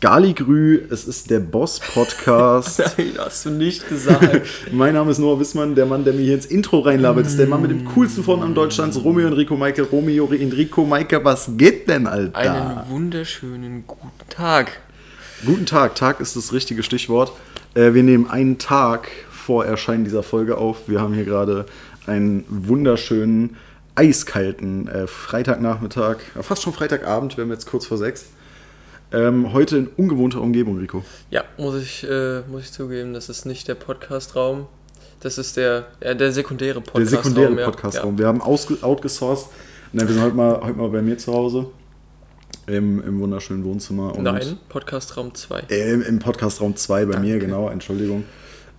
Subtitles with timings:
[0.00, 2.78] Galigrü, es ist der Boss-Podcast.
[2.96, 4.46] Nein, hast du nicht gesagt.
[4.72, 7.46] mein Name ist Noah Wissmann, der Mann, der mir hier ins Intro reinlabert, ist der
[7.46, 9.82] Mann mit dem coolsten Vornamen Deutschlands, Romeo Enrico Maike.
[9.82, 12.38] Romeo Enrico Maike, was geht denn, Alter?
[12.38, 14.80] Einen wunderschönen guten Tag.
[15.44, 17.32] Guten Tag, Tag ist das richtige Stichwort.
[17.74, 20.88] Äh, wir nehmen einen Tag vor Erscheinen dieser Folge auf.
[20.88, 21.66] Wir haben hier gerade
[22.06, 23.58] einen wunderschönen,
[23.96, 28.24] eiskalten äh, Freitagnachmittag, ja, fast schon Freitagabend, wir haben jetzt kurz vor sechs.
[29.12, 31.04] Ähm, heute in ungewohnter Umgebung, Rico.
[31.30, 34.66] Ja, muss ich, äh, muss ich zugeben, das ist nicht der Podcastraum.
[35.20, 37.22] Das ist der, ja, der sekundäre Der Podcastraum.
[37.24, 37.64] sekundäre ja.
[37.66, 38.18] Podcastraum.
[38.18, 39.48] Wir haben outgesourced.
[39.92, 41.66] Nein, wir sind heute mal, heute mal bei mir zu Hause.
[42.66, 44.10] Im, im wunderschönen Wohnzimmer.
[44.12, 44.18] Ja.
[44.18, 45.64] Und Nein, Podcastraum 2.
[45.70, 47.46] Äh, Im, im Podcastraum 2 bei mir, Danke.
[47.46, 48.24] genau, Entschuldigung.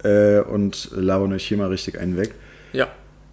[0.03, 2.34] Äh, und labern euch hier mal richtig einen weg.
[2.73, 2.88] Ja,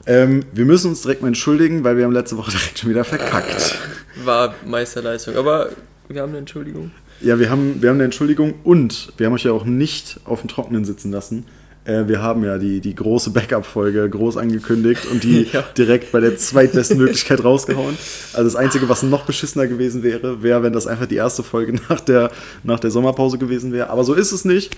[0.07, 3.05] Ähm, wir müssen uns direkt mal entschuldigen, weil wir haben letzte Woche direkt schon wieder
[3.05, 3.79] verkackt.
[4.25, 5.37] war Meisterleistung.
[5.37, 5.71] Aber
[6.09, 6.91] wir haben eine Entschuldigung.
[7.21, 10.41] Ja, wir haben, wir haben eine Entschuldigung und wir haben euch ja auch nicht auf
[10.41, 11.45] dem Trockenen sitzen lassen.
[11.85, 15.63] Äh, wir haben ja die, die große Backup-Folge groß angekündigt und die Ja.
[15.77, 17.97] direkt bei der zweitbesten Möglichkeit rausgehauen.
[18.33, 21.75] Also das Einzige, was noch beschissener gewesen wäre, wäre, wenn das einfach die erste Folge
[21.89, 22.31] nach der,
[22.63, 23.91] nach der Sommerpause gewesen wäre.
[23.91, 24.77] Aber so ist es nicht.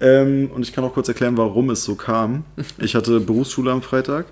[0.00, 2.44] Ähm, und ich kann auch kurz erklären, warum es so kam.
[2.78, 4.26] Ich hatte Berufsschule am Freitag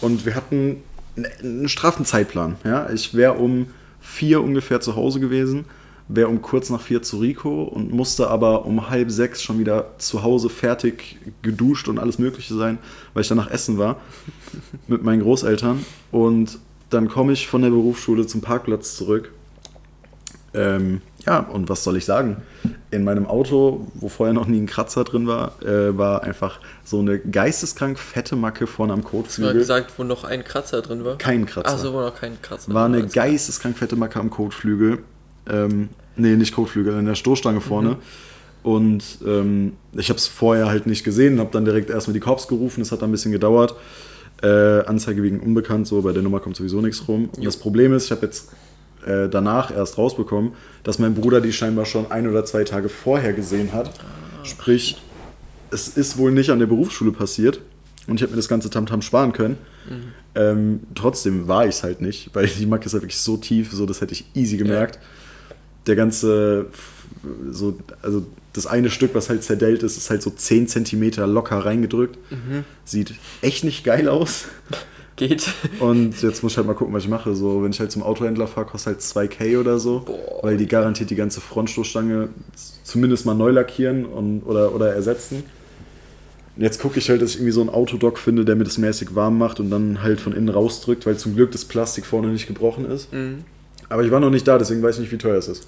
[0.00, 0.78] und wir hatten
[1.16, 2.56] einen- straffen Zeitplan.
[2.64, 2.90] Ja?
[2.90, 3.66] Ich wäre um
[4.00, 5.64] vier ungefähr zu Hause gewesen,
[6.08, 9.94] wäre um kurz nach vier zu Rico und musste aber um halb sechs schon wieder
[9.98, 12.78] zu Hause fertig geduscht und alles Mögliche sein,
[13.12, 14.00] weil ich danach essen war
[14.86, 15.84] mit meinen Großeltern.
[16.12, 16.58] Und
[16.90, 19.32] dann komme ich von der Berufsschule zum Parkplatz zurück.
[20.54, 22.36] Ähm, ja, und was soll ich sagen?
[22.90, 27.00] In meinem Auto, wo vorher noch nie ein Kratzer drin war, äh, war einfach so
[27.00, 29.54] eine geisteskrank fette Macke vorne am Du hast Kotflügel.
[29.54, 31.18] gesagt, wo noch ein Kratzer drin war.
[31.18, 31.72] Kein Kratzer.
[31.74, 34.98] Achso, wo noch kein Kratzer War drin eine geisteskrank fette Macke am Kotflügel.
[35.48, 37.96] Ähm, nee, nicht Kotflügel, an der Stoßstange vorne.
[38.62, 42.48] Und ähm, ich habe es vorher halt nicht gesehen, habe dann direkt erstmal die Cops
[42.48, 43.74] gerufen, es hat dann ein bisschen gedauert.
[44.42, 47.30] Äh, Anzeige wegen unbekannt, so bei der Nummer kommt sowieso nichts rum.
[47.32, 47.44] Und Jo.
[47.44, 48.50] das Problem ist, ich habe jetzt
[49.06, 50.52] äh, danach erst rausbekommen,
[50.84, 53.90] dass mein Bruder die scheinbar schon ein oder zwei Tage vorher gesehen hat.
[54.42, 55.00] Sprich,
[55.70, 57.60] es ist wohl nicht an der Berufsschule passiert
[58.06, 59.58] und ich habe mir das ganze Tamtam sparen können.
[60.34, 63.72] Ähm, trotzdem war ich es halt nicht, weil die Macke ist halt wirklich so tief,
[63.72, 64.98] so das hätte ich easy gemerkt.
[65.86, 66.66] Der ganze,
[67.50, 71.58] so, also das eine Stück, was halt zerdellt ist, ist halt so 10 cm locker
[71.58, 72.18] reingedrückt.
[72.84, 74.46] Sieht echt nicht geil aus.
[75.16, 75.48] Geht.
[75.80, 77.34] Und jetzt muss ich halt mal gucken, was ich mache.
[77.34, 79.00] So, wenn ich halt zum Autohändler fahre, kostet halt
[79.32, 80.00] 2K oder so.
[80.00, 80.42] Boah.
[80.42, 82.28] Weil die garantiert die ganze Frontstoßstange
[82.84, 85.42] zumindest mal neu lackieren und, oder, oder ersetzen.
[86.56, 88.78] Und jetzt gucke ich halt, dass ich irgendwie so einen Autodock finde, der mir das
[88.78, 92.28] mäßig warm macht und dann halt von innen rausdrückt, weil zum Glück das Plastik vorne
[92.28, 93.12] nicht gebrochen ist.
[93.12, 93.44] Mhm.
[93.88, 95.66] Aber ich war noch nicht da, deswegen weiß ich nicht, wie teuer es ist.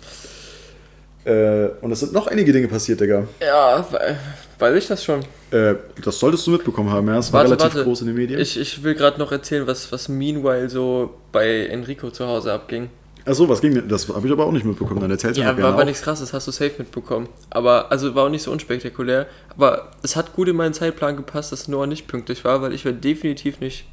[1.24, 3.26] Äh, und es sind noch einige Dinge passiert, Digga.
[3.40, 4.16] Ja, we-
[4.58, 5.20] weiß ich das schon.
[5.50, 5.74] Äh,
[6.04, 7.18] das solltest du mitbekommen haben, ja.
[7.18, 7.84] Es war relativ warte.
[7.84, 8.40] groß in den Medien.
[8.40, 12.90] Ich, ich will gerade noch erzählen, was, was meanwhile so bei Enrico zu Hause abging.
[13.24, 13.88] Achso, was ging denn?
[13.88, 15.00] Das habe ich aber auch nicht mitbekommen.
[15.00, 15.84] Dann erzählst du Ja, mir war, war auch.
[15.84, 17.28] nichts krasses, hast du safe mitbekommen.
[17.50, 19.26] Aber, also war auch nicht so unspektakulär.
[19.50, 22.84] Aber es hat gut in meinen Zeitplan gepasst, dass Noah nicht pünktlich war, weil ich
[22.86, 23.84] wäre definitiv nicht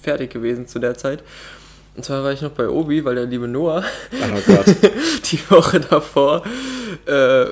[0.00, 1.22] fertig gewesen zu der Zeit.
[1.96, 3.82] Und zwar war ich noch bei Obi, weil der liebe Noah
[4.12, 4.66] Oh Gott.
[5.32, 6.42] die Woche davor
[7.06, 7.46] äh,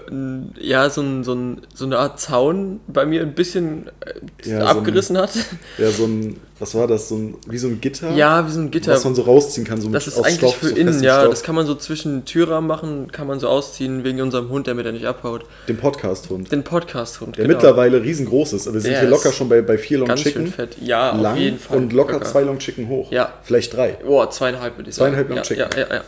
[0.61, 4.61] ja so, ein, so, ein, so eine Art Zaun bei mir ein bisschen äh, Ja,
[4.61, 5.31] so ein- abgerissen hat.
[5.79, 7.09] Ja, so ein, was war das?
[7.11, 8.11] So ein, wie so ein Gitter?
[8.13, 8.93] Ja, wie so ein Gitter.
[8.93, 11.21] Was man so rausziehen kann, so Das ist eigentlich Stoff, für so innen, ja.
[11.21, 11.31] Stoff.
[11.31, 14.75] Das kann man so zwischen Türrahmen machen, kann man so ausziehen wegen unserem Hund, der
[14.75, 15.45] mir da nicht abhaut.
[15.69, 16.51] Den Podcast-Hund.
[16.51, 18.67] Den Podcast-Hund, Der mittlerweile riesengroß ist.
[18.67, 20.47] Aber wir sind Der hier locker schon bei, bei vier Long ganz schön Chicken.
[20.53, 20.77] fett.
[20.81, 21.77] Ja, auf lang jeden Fall.
[21.77, 23.13] und locker zwei Long Chicken hoch.
[23.13, 23.35] Ja.
[23.43, 23.99] Vielleicht drei.
[24.05, 25.13] Boah, zweieinhalb würde ich sagen.
[25.15, 25.67] Zweieinhalb Long ja, Chicken.
[25.77, 26.01] Ja, ja, ja.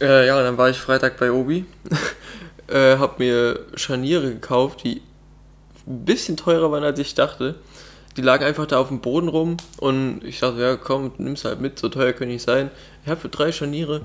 [0.00, 1.64] Äh, ja, dann war ich Freitag bei Obi,
[2.68, 5.02] äh, hab mir Scharniere gekauft, die
[5.86, 7.56] ein bisschen teurer waren, als ich dachte.
[8.16, 11.60] Die lagen einfach da auf dem Boden rum und ich dachte, ja komm, nimm's halt
[11.60, 12.70] mit, so teuer kann nicht sein.
[13.04, 14.02] Ich habe für drei Scharniere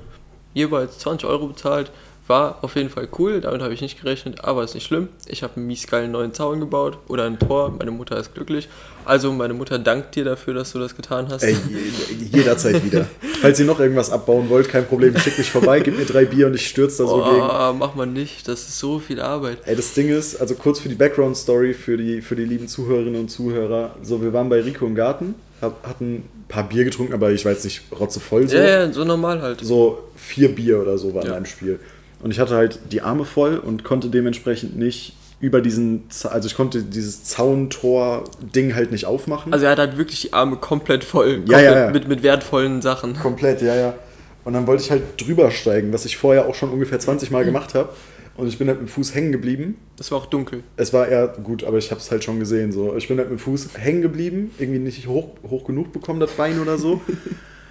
[0.53, 1.91] jeweils 20 Euro bezahlt.
[2.25, 5.09] War auf jeden Fall cool, damit habe ich nicht gerechnet, aber ist nicht schlimm.
[5.27, 8.69] Ich habe einen mies geilen neuen Zaun gebaut oder ein Tor, meine Mutter ist glücklich.
[9.03, 11.43] Also meine Mutter dankt dir dafür, dass du das getan hast.
[11.43, 13.05] Ey, je- jederzeit wieder.
[13.41, 15.17] Falls ihr noch irgendwas abbauen wollt, kein Problem.
[15.17, 17.41] Schickt mich vorbei, gebt mir drei Bier und ich stürze da so gegen.
[17.41, 19.57] Oh, mach mal nicht, das ist so viel Arbeit.
[19.65, 23.19] Ey, das Ding ist, also kurz für die Background-Story für die, für die lieben Zuhörerinnen
[23.19, 23.95] und Zuhörer.
[24.01, 27.65] So, wir waren bei Rico im Garten, hatten ein paar Bier getrunken, aber ich jetzt
[27.65, 28.55] nicht rotzevoll so.
[28.55, 29.59] Ja, ja, so normal halt.
[29.61, 31.31] So vier Bier oder so waren Ja.
[31.31, 31.79] in einem Spiel.
[32.23, 36.55] Und ich hatte halt die Arme voll und konnte dementsprechend nicht über diesen, also ich
[36.55, 39.51] konnte dieses Zauntor-Ding halt nicht aufmachen.
[39.51, 41.43] Also er hat halt wirklich die Arme komplett voll.
[41.45, 41.91] Ja, komplett ja, ja.
[41.91, 43.19] Mit, mit wertvollen Sachen.
[43.19, 43.93] Komplett, ja, ja.
[44.45, 47.43] Und dann wollte ich halt drüber steigen, was ich vorher auch schon ungefähr 20 Mal
[47.43, 47.89] gemacht habe.
[48.37, 49.77] Und ich bin halt mit dem Fuß hängen geblieben.
[49.99, 50.63] Es war auch dunkel.
[50.77, 52.71] Es war eher gut, aber ich habe es halt schon gesehen.
[52.71, 52.95] So.
[52.95, 56.31] Ich bin halt mit dem Fuß hängen geblieben, irgendwie nicht hoch, hoch genug bekommen, das
[56.31, 57.01] Bein oder so.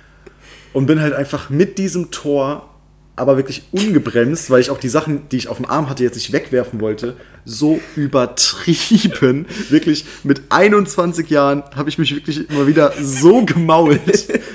[0.74, 2.68] und bin halt einfach mit diesem Tor
[3.14, 6.14] aber wirklich ungebremst, weil ich auch die Sachen, die ich auf dem Arm hatte, jetzt
[6.14, 7.14] nicht wegwerfen wollte,
[7.44, 9.46] so übertrieben.
[9.68, 14.00] Wirklich mit 21 Jahren habe ich mich wirklich immer wieder so gemault.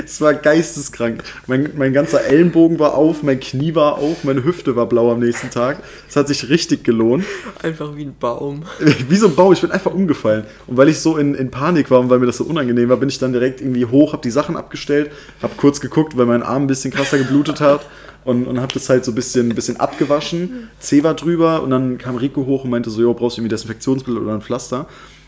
[0.04, 1.22] Es war geisteskrank.
[1.48, 5.20] Mein, mein ganzer Ellenbogen war auf, mein Knie war auf, meine Hüfte war blau am
[5.20, 5.84] nächsten Tag.
[6.08, 7.26] Es hat sich richtig gelohnt.
[7.62, 8.64] Einfach wie ein Baum.
[9.10, 10.46] Wie so ein Baum, ich bin einfach umgefallen.
[10.66, 12.98] Und weil ich so in, in Panik war und weil mir das so unangenehm war,
[12.98, 15.12] bin ich dann direkt irgendwie hoch, habe die Sachen abgestellt,
[15.42, 17.86] habe kurz geguckt, weil mein Arm ein bisschen krasser geblutet hat
[18.28, 20.68] und, und habe das halt so ein bisschen, bisschen abgewaschen.
[20.80, 23.52] C war drüber und dann kam Rico hoch und meinte so, jo, brauchst du irgendwie
[23.52, 24.86] Desinfektionsmittel oder ein Pflaster?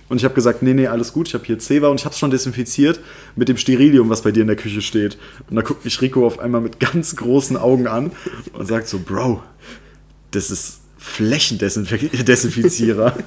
[0.09, 2.11] Und ich habe gesagt, nee, nee, alles gut, ich habe hier Ceva und ich habe
[2.11, 2.99] es schon desinfiziert
[3.37, 5.17] mit dem Sterilium, was bei dir in der Küche steht.
[5.49, 8.11] Und da guckt mich Rico auf einmal mit ganz großen Augen an
[8.51, 9.41] und sagt so, Bro,
[10.31, 13.13] das ist Flächendesinfizierer.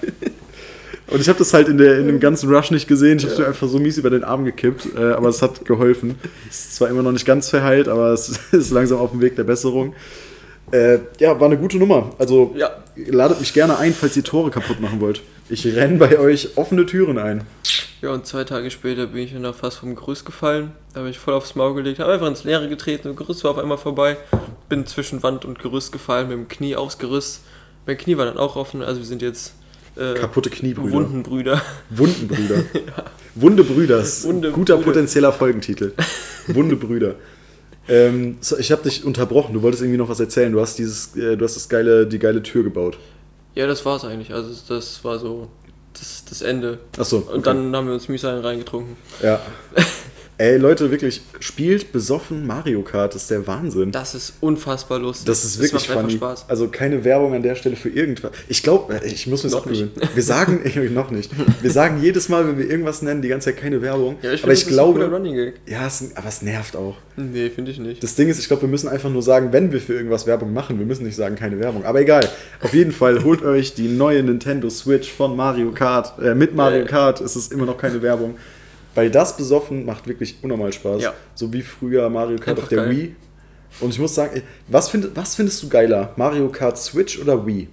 [1.12, 3.18] Und ich habe das halt in, der, in dem ganzen Rush nicht gesehen.
[3.18, 3.48] Ich habe ja.
[3.48, 6.16] einfach so mies über den Arm gekippt, äh, aber es hat geholfen.
[6.48, 9.44] Ist zwar immer noch nicht ganz verheilt, aber es ist langsam auf dem Weg der
[9.44, 9.94] Besserung.
[10.70, 12.12] Äh, ja, war eine gute Nummer.
[12.18, 12.70] Also ja.
[12.96, 15.22] ladet mich gerne ein, falls ihr Tore kaputt machen wollt.
[15.50, 17.42] Ich renne bei euch offene Türen ein.
[18.00, 20.72] Ja, und zwei Tage später bin ich dann fast vom Gerüst gefallen.
[20.94, 23.08] Da habe ich voll aufs Maul gelegt, habe einfach ins Leere getreten.
[23.08, 24.16] Das Gerüst war auf einmal vorbei.
[24.70, 27.42] Bin zwischen Wand und Gerüst gefallen, mit dem Knie aufs Gerüst.
[27.86, 29.54] Mein Knie war dann auch offen, also wir sind jetzt
[29.96, 30.92] äh, Kaputte Kniebrüder.
[30.92, 31.62] Wundenbrüder.
[31.90, 32.56] Wundenbrüder.
[32.74, 33.04] ja.
[33.34, 34.24] Wunde Brüders.
[34.24, 34.86] Wunde Guter Brüder.
[34.86, 35.92] potenzieller Folgentitel.
[36.48, 37.14] Wunde Brüder.
[37.88, 39.54] Ähm, so, ich habe dich unterbrochen.
[39.54, 40.52] Du wolltest irgendwie noch was erzählen.
[40.52, 42.98] Du hast dieses, äh, du hast das geile, die geile Tür gebaut.
[43.54, 44.32] Ja, das war's eigentlich.
[44.32, 45.48] Also das war so
[45.94, 46.78] das, das Ende.
[46.98, 47.18] Ach so.
[47.18, 47.34] Okay.
[47.34, 48.96] Und dann haben wir uns Müsli reingetrunken.
[49.22, 49.40] Ja.
[50.42, 53.92] Ey, Leute, wirklich, spielt besoffen Mario Kart, das ist der Wahnsinn.
[53.92, 55.26] Das ist unfassbar lustig.
[55.26, 56.14] Das ist wirklich das funny.
[56.14, 56.46] Spaß.
[56.48, 58.32] Also keine Werbung an der Stelle für irgendwas.
[58.48, 59.92] Ich glaube, äh, ich muss mir das abgewöhnen.
[60.14, 61.30] Wir sagen, ich, noch nicht.
[61.60, 64.16] Wir sagen jedes Mal, wenn wir irgendwas nennen, die ganze Zeit keine Werbung.
[64.20, 66.96] Ja, ich aber ich glaube, ja, es, aber es nervt auch.
[67.16, 68.02] Nee, finde ich nicht.
[68.02, 70.52] Das Ding ist, ich glaube, wir müssen einfach nur sagen, wenn wir für irgendwas Werbung
[70.52, 71.84] machen, wir müssen nicht sagen, keine Werbung.
[71.84, 72.28] Aber egal.
[72.60, 76.18] Auf jeden Fall holt euch die neue Nintendo Switch von Mario Kart.
[76.20, 78.34] Äh, mit Mario Kart ist es immer noch keine Werbung.
[78.94, 81.02] Weil das besoffen macht wirklich unnormal Spaß.
[81.02, 81.14] Ja.
[81.34, 82.90] So wie früher Mario Kart Einfach auf der geil.
[82.90, 83.16] Wii.
[83.80, 86.12] Und ich muss sagen, was, find, was findest du geiler?
[86.16, 87.68] Mario Kart Switch oder Wii?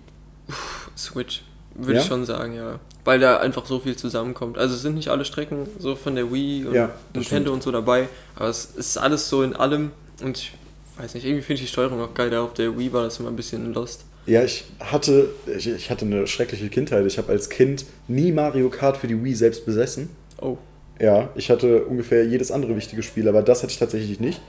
[0.98, 1.44] Switch,
[1.75, 2.01] würde ja?
[2.01, 2.80] ich schon sagen, ja.
[3.04, 4.57] Weil da einfach so viel zusammenkommt.
[4.57, 7.72] Also es sind nicht alle Strecken so von der Wii und ja, Nintendo und so
[7.72, 9.92] dabei, aber es ist alles so in allem
[10.22, 10.54] und ich
[10.98, 12.30] weiß nicht, irgendwie finde ich die Steuerung auch geil.
[12.30, 14.06] Da auf der Wii war das immer ein bisschen lost.
[14.25, 17.06] Ja, ich hatte, ich, ich hatte eine schreckliche Kindheit.
[17.06, 20.10] Ich habe als Kind nie Mario Kart für die Wii selbst besessen.
[20.42, 20.57] Oh.
[21.00, 24.42] Ja, ich hatte ungefähr jedes andere wichtige Spiel, aber das hatte ich tatsächlich nicht.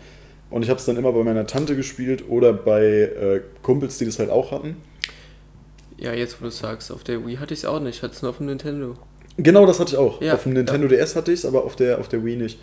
[0.51, 4.05] Und ich habe es dann immer bei meiner Tante gespielt oder bei äh, Kumpels, die
[4.05, 4.77] das halt auch hatten.
[5.97, 8.15] Ja, jetzt wo du sagst, auf der Wii hatte ich es auch nicht, ich hatte
[8.15, 8.97] es nur auf dem Nintendo.
[9.37, 10.21] Genau, das hatte ich auch.
[10.21, 10.97] Ja, auf dem Nintendo ja.
[10.97, 12.59] DS hatte ich es, aber auf der, auf der Wii nicht.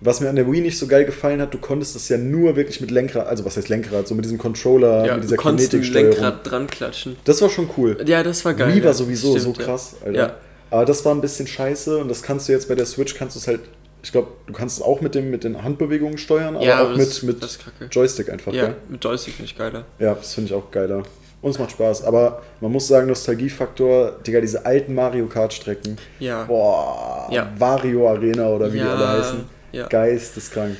[0.00, 2.56] Was mir an der Wii nicht so geil gefallen hat, du konntest das ja nur
[2.56, 5.42] wirklich mit Lenkrad, also was heißt Lenkrad, so mit diesem Controller, ja, mit dieser du
[5.42, 6.10] Kinetiksteuerung.
[6.10, 7.16] Lenkrad dran klatschen.
[7.24, 7.96] Das war schon cool.
[8.04, 8.74] Ja, das war geil.
[8.74, 10.18] Wii war sowieso Stimmt, so krass, Alter.
[10.18, 10.36] Ja.
[10.70, 13.36] Aber das war ein bisschen scheiße und das kannst du jetzt bei der Switch, kannst
[13.36, 13.60] du es halt,
[14.02, 16.96] ich glaube, du kannst es auch mit, dem, mit den Handbewegungen steuern, aber ja, auch
[16.96, 18.52] das, mit, mit Joystick einfach.
[18.52, 18.76] Ja, gell?
[18.88, 19.84] mit Joystick finde ich geiler.
[19.98, 21.04] Ja, das finde ich auch geiler.
[21.44, 22.04] Und es macht Spaß.
[22.04, 25.98] Aber man muss sagen, Nostalgiefaktor, Digga, diese alten Mario Kart-Strecken.
[26.18, 26.44] Ja.
[26.44, 27.52] Boah, ja.
[27.58, 29.44] Vario Arena oder wie ja, die alle heißen.
[29.72, 29.86] Ja.
[29.88, 30.76] Geisteskrank.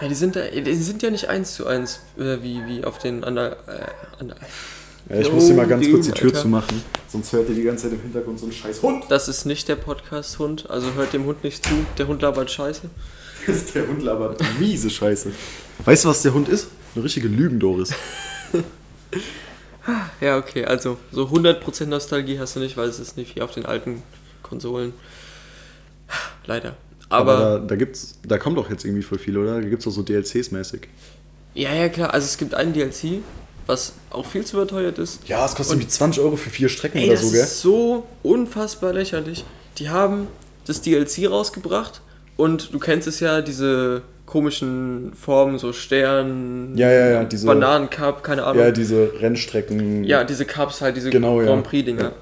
[0.00, 2.98] Ja, die sind, da, die sind ja nicht eins zu eins, äh, wie, wie auf
[2.98, 3.52] den anderen.
[3.52, 4.24] Äh,
[5.08, 6.42] ja, ich muss hier mal ganz kurz die Tür Alter.
[6.42, 9.04] zumachen, sonst hört ihr die ganze Zeit im Hintergrund so einen scheiß Hund.
[9.08, 11.74] Das ist nicht der Podcast-Hund, also hört dem Hund nicht zu.
[11.96, 12.90] Der Hund labert Scheiße.
[13.74, 15.32] der Hund labert miese Scheiße.
[15.84, 16.68] Weißt du, was der Hund ist?
[16.94, 17.94] Eine richtige Lügendoris.
[20.20, 23.52] ja, okay, also so 100% Nostalgie hast du nicht, weil es ist nicht wie auf
[23.52, 24.02] den alten
[24.42, 24.92] Konsolen.
[26.46, 26.76] Leider.
[27.08, 29.60] Aber, Aber da, da, gibt's, da kommt doch jetzt irgendwie voll viel, oder?
[29.60, 30.88] Da gibt es doch so DLCs mäßig.
[31.54, 32.12] Ja, ja, klar.
[32.12, 33.22] Also es gibt einen DLC,
[33.68, 35.28] was auch viel zu überteuert ist.
[35.28, 37.40] Ja, es kostet irgendwie 20 Euro für vier Strecken ey, oder so, gell?
[37.40, 39.44] Das ist so unfassbar lächerlich.
[39.76, 40.26] Die haben
[40.66, 42.00] das DLC rausgebracht
[42.36, 48.22] und du kennst es ja, diese komischen Formen, so Stern, ja, ja, ja, diese, Bananencup,
[48.22, 48.62] keine Ahnung.
[48.62, 50.04] Ja, diese Rennstrecken.
[50.04, 52.02] Ja, diese Cups halt, diese genau, Grand Prix-Dinger.
[52.02, 52.12] Ja.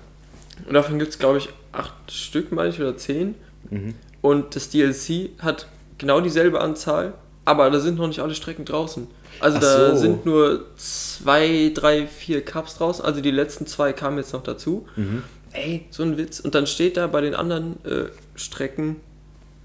[0.66, 3.36] Und davon gibt es, glaube ich, acht Stück, meine ich, oder zehn.
[3.70, 3.94] Mhm.
[4.20, 9.06] Und das DLC hat genau dieselbe Anzahl, aber da sind noch nicht alle Strecken draußen.
[9.40, 9.96] Also Ach da so.
[10.02, 13.04] sind nur zwei, drei, vier Cups draußen.
[13.04, 14.86] Also die letzten zwei kamen jetzt noch dazu.
[14.96, 15.22] Mhm.
[15.52, 16.40] Ey, so ein Witz.
[16.40, 18.96] Und dann steht da bei den anderen äh, Strecken,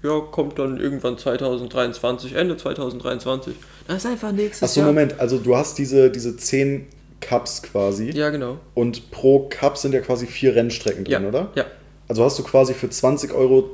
[0.02, 3.54] ja, kommt dann irgendwann 2023, Ende 2023.
[3.86, 6.86] Das ist einfach nächstes Achso, Moment, also du hast diese, diese zehn
[7.20, 8.10] Cups quasi.
[8.10, 8.58] Ja, genau.
[8.74, 11.50] Und pro Cup sind ja quasi vier Rennstrecken drin, Ja, oder?
[11.54, 11.64] ja.
[12.08, 13.70] Also hast du quasi für 20 Euro.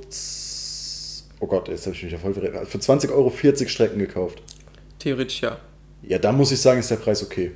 [1.41, 2.69] Oh Gott, jetzt habe ich mich ja voll verrechnet.
[2.69, 4.43] Für 20 Euro 40 Strecken gekauft.
[4.99, 5.57] Theoretisch ja.
[6.03, 7.53] Ja, da muss ich sagen, ist der Preis okay.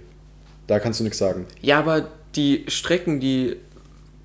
[0.66, 1.46] Da kannst du nichts sagen.
[1.60, 3.56] Ja, aber die Strecken, die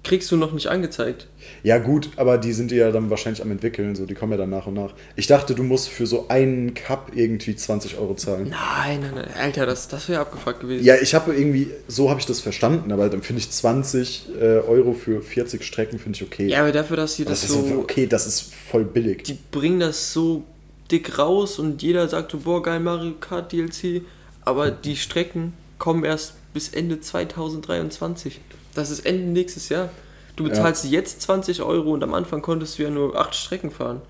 [0.07, 1.27] kriegst du noch nicht angezeigt.
[1.63, 4.49] Ja, gut, aber die sind ja dann wahrscheinlich am entwickeln, so die kommen ja dann
[4.49, 4.93] nach und nach.
[5.15, 8.49] Ich dachte, du musst für so einen Cup irgendwie 20 Euro zahlen.
[8.49, 9.29] Nein, nein, nein.
[9.37, 10.85] Alter, das, das wäre abgefuckt gewesen.
[10.85, 14.43] Ja, ich habe irgendwie, so habe ich das verstanden, aber dann finde ich 20 äh,
[14.59, 16.47] Euro für 40 Strecken finde ich okay.
[16.47, 19.23] Ja, aber dafür, dass sie das, das so, okay, das ist voll billig.
[19.23, 20.43] Die bringen das so
[20.91, 24.01] dick raus und jeder sagt so, boah, geil, Mario Kart DLC.
[24.41, 28.39] Aber die Strecken kommen erst bis Ende 2023.
[28.73, 29.89] Das ist Ende nächstes Jahr.
[30.35, 34.01] Du bezahlst jetzt 20 Euro und am Anfang konntest du ja nur 8 Strecken fahren.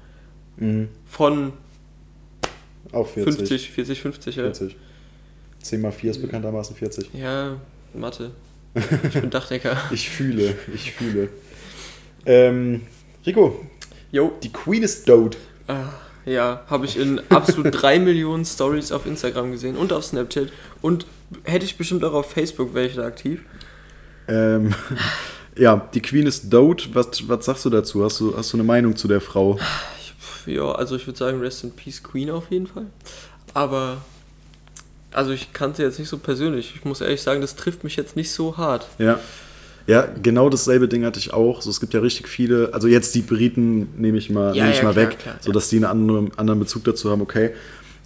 [0.57, 0.89] Mhm.
[1.05, 1.53] Von
[2.91, 3.35] Auch 40.
[3.37, 4.43] 50, 40, 50, ja.
[4.43, 4.75] 40.
[5.61, 7.09] 10 mal 4 ist bekanntermaßen 40.
[7.13, 7.57] Ja,
[7.93, 8.31] Mathe.
[8.75, 9.77] Ich bin Dachdecker.
[9.91, 11.29] Ich fühle, ich fühle.
[12.25, 12.81] Ähm,
[13.25, 13.65] Rico,
[14.11, 14.33] Jo.
[14.43, 15.37] die Queen ist dood.
[15.67, 15.89] Ah,
[16.27, 20.49] ja, habe ich in absolut drei Millionen Stories auf Instagram gesehen und auf Snapchat.
[20.81, 21.05] Und
[21.43, 23.41] hätte ich bestimmt auch auf Facebook wäre ich da aktiv.
[24.27, 24.73] Ähm,
[25.57, 26.89] ja, die Queen ist dood.
[26.93, 28.03] Was, was sagst du dazu?
[28.03, 29.57] Hast du, hast du eine Meinung zu der Frau?
[30.45, 32.87] Ja, also ich würde sagen, Rest in Peace Queen auf jeden Fall.
[33.53, 33.97] Aber,
[35.11, 36.73] also ich kannte jetzt nicht so persönlich.
[36.75, 38.85] Ich muss ehrlich sagen, das trifft mich jetzt nicht so hart.
[38.97, 39.19] Ja.
[39.87, 41.61] Ja, genau dasselbe Ding hatte ich auch.
[41.61, 44.71] So, es gibt ja richtig viele, also jetzt die Briten nehme ich mal, Ja, nehme
[44.73, 45.53] ich ja, mal klar, weg, klar, so ja.
[45.53, 47.51] dass die einen anderen, anderen Bezug dazu haben, okay.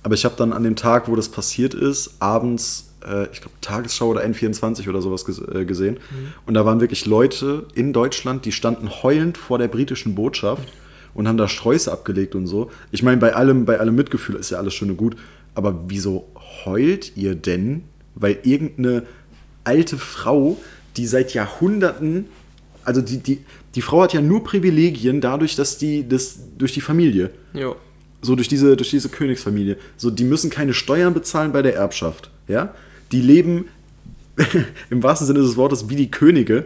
[0.04, 3.56] Aber ich habe dann an dem Tag, wo das passiert ist, abends, äh, ich glaube
[3.62, 5.96] Tagesschau oder N24 oder sowas ges äh, gesehen.
[5.96, 6.34] Mhm.
[6.46, 10.68] Und da waren wirklich Leute in Deutschland, die standen heulend vor der britischen Botschaft
[11.14, 12.72] und haben da Sträuße abgelegt und so.
[12.92, 15.16] Ich meine, bei allem, bei allem Mitgefühl ist ja alles schön und gut.
[15.56, 16.28] Aber wieso
[16.66, 17.84] heult ihr denn?
[18.16, 19.04] Weil irgendeine
[19.64, 20.58] alte Frau,
[20.98, 22.25] die seit Jahrhunderten,
[22.83, 23.39] also die, die,
[23.75, 27.31] die Frau hat ja nur Privilegien dadurch, dass die, das, durch die Familie.
[27.53, 27.75] Jo.
[28.21, 29.77] So durch diese, durch diese Königsfamilie.
[29.98, 32.29] So, die müssen keine Steuern bezahlen bei der Erbschaft.
[32.48, 32.75] Ja?
[33.12, 33.65] Die leben
[34.89, 36.65] im wahrsten Sinne des Wortes wie die Könige.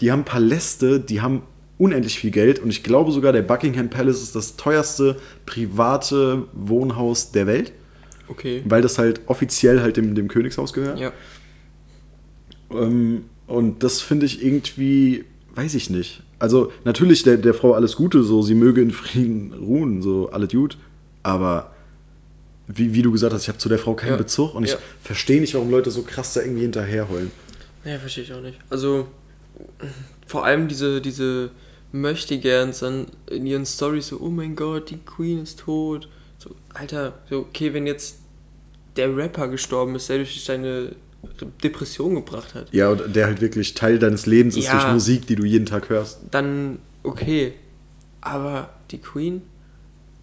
[0.00, 1.42] Die haben Paläste, die haben
[1.78, 7.32] unendlich viel Geld und ich glaube sogar, der Buckingham Palace ist das teuerste private Wohnhaus
[7.32, 7.72] der Welt,
[8.28, 8.62] Okay.
[8.64, 10.98] weil das halt offiziell halt dem, dem Königshaus gehört.
[10.98, 11.12] Ja.
[12.70, 15.24] Ähm, und das finde ich irgendwie,
[15.54, 16.22] weiß ich nicht.
[16.38, 20.50] Also natürlich der, der Frau alles Gute, so sie möge in Frieden ruhen, so alles
[20.50, 20.76] gut.
[21.22, 21.72] Aber
[22.68, 24.16] wie, wie du gesagt hast, ich habe zu der Frau keinen Ja.
[24.16, 24.78] Bezug und ich Ja.
[25.02, 27.30] verstehe nicht, warum Leute so krass da irgendwie hinterherheulen.
[27.84, 28.58] Ja, verstehe ich auch nicht.
[28.68, 29.06] Also,
[30.26, 31.50] vor allem diese, diese
[31.92, 36.08] Möchtegerns dann in ihren Stories so, oh mein Gott, die Queen ist tot.
[36.38, 38.18] So, Alter, so, okay, wenn jetzt
[38.96, 40.90] der Rapper gestorben ist, der durch deine
[41.62, 44.72] Depression gebracht hat, Ja, und der halt wirklich Teil deines Lebens ist Ja.
[44.80, 46.18] durch Musik, die du jeden Tag hörst.
[46.30, 47.54] dann okay.
[48.20, 49.42] Aber die Queen,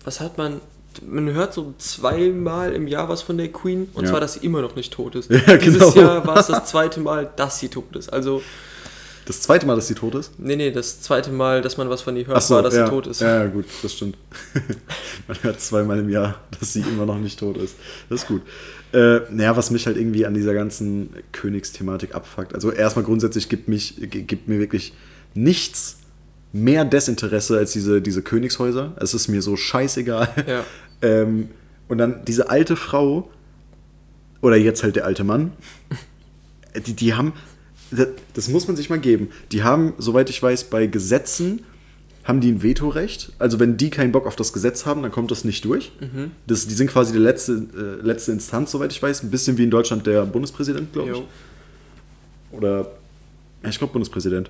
[0.03, 0.59] was hat man?
[1.07, 4.11] Man hört so zweimal im Jahr was von der Queen und Ja.
[4.11, 5.29] zwar, dass sie immer noch nicht tot ist.
[5.47, 5.95] Ja, Dieses genau.
[6.07, 8.11] Jahr war es das zweite Mal, dass sie tot ist.
[8.13, 8.41] Also,
[9.25, 10.37] Das zweite Mal, dass sie tot ist?
[10.37, 12.85] nee, nee, das zweite Mal, dass man was von ihr hört, so, war, dass ja.
[12.85, 13.21] sie tot ist.
[13.21, 14.17] Ja, gut, das stimmt.
[15.27, 17.75] Man hört zweimal im Jahr, dass sie immer noch nicht tot ist.
[18.09, 18.41] Das ist gut.
[18.91, 22.53] Äh, naja, was mich halt irgendwie an dieser ganzen Königsthematik abfuckt.
[22.53, 24.93] Also erstmal grundsätzlich gibt, mich, gibt mir wirklich
[25.33, 25.97] nichts
[26.51, 28.93] mehr Desinteresse als diese, diese Königshäuser.
[28.99, 30.29] Es ist mir so scheißegal.
[30.47, 30.65] Ja.
[31.01, 31.49] Ähm,
[31.89, 33.29] und dann diese alte Frau,
[34.39, 35.51] oder jetzt halt der alte Mann,
[36.87, 37.33] die, die haben,
[37.95, 41.61] das, das muss man sich mal geben, die haben, soweit ich weiß, bei Gesetzen
[42.23, 43.33] haben die ein Vetorecht.
[43.37, 45.91] Also wenn die keinen Bock auf das Gesetz haben, dann kommt das nicht durch.
[46.47, 49.23] Das, die sind quasi die letzte, äh, letzte Instanz, soweit ich weiß.
[49.23, 52.57] Ein bisschen wie in Deutschland der Bundespräsident, glaube ich.
[52.57, 52.91] Oder,
[53.69, 54.49] ich glaube Bundespräsident.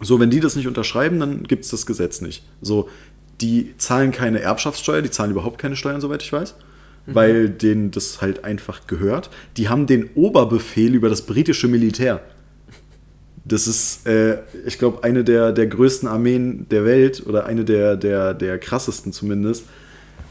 [0.00, 2.44] So, wenn die das nicht unterschreiben, dann gibt es das Gesetz nicht.
[2.60, 2.88] So,
[3.40, 6.54] die zahlen keine Erbschaftssteuer, die zahlen überhaupt keine Steuern, soweit ich weiß.
[7.06, 9.28] Weil denen das halt einfach gehört.
[9.56, 12.22] Die haben den Oberbefehl über das britische Militär.
[13.44, 17.96] Das ist, äh, ich glaube, eine der, der größten Armeen der Welt oder eine der,
[17.96, 19.64] der, der krassesten zumindest.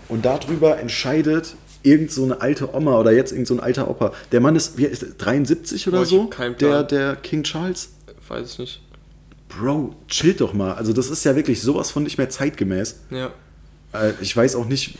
[0.08, 4.13] Und darüber entscheidet irgend so eine alte Oma oder jetzt irgend so ein alter Opa.
[4.32, 6.30] Der Mann ist, wie ist der, 73 oder Boah, so?
[6.60, 7.89] der, der King Charles.
[8.27, 8.82] Weiß ich nicht.
[9.50, 10.74] Bro, chill doch mal.
[10.74, 13.01] Also das ist ja wirklich sowas von nicht mehr zeitgemäß.
[13.10, 13.32] Ja.
[13.94, 14.98] Äh, Ich weiß auch nicht,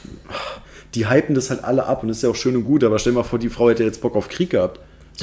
[0.96, 3.00] die hypen das halt alle ab und das ist ja auch schön und gut, aber
[3.00, 4.80] stell dir mal vor, die Frau hätte jetzt Bock auf Krieg gehabt.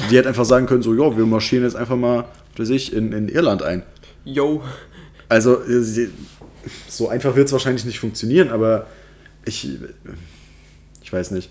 [0.09, 2.25] Die hätte einfach sagen können, so, ja, wir marschieren jetzt einfach mal,
[2.59, 3.83] für sich, in, in Irland ein.
[4.25, 4.61] Yo.
[5.29, 6.09] Also, äh,
[6.89, 8.85] so einfach wird es wahrscheinlich nicht funktionieren, aber
[9.45, 9.77] ich,
[11.01, 11.49] ich weiß nicht.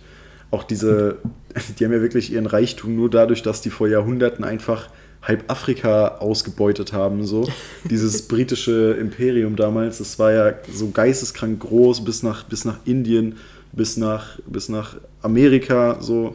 [0.50, 1.16] Auch diese,
[1.78, 4.90] die haben ja wirklich ihren Reichtum nur dadurch, dass die vor Jahrhunderten einfach
[5.22, 7.24] halb Afrika ausgebeutet haben.
[7.24, 7.48] So.
[7.88, 13.36] Dieses britische Imperium damals, das war ja so geisteskrank groß bis nach, bis nach Indien,
[13.72, 16.02] bis nach, bis nach Amerika.
[16.02, 16.34] So.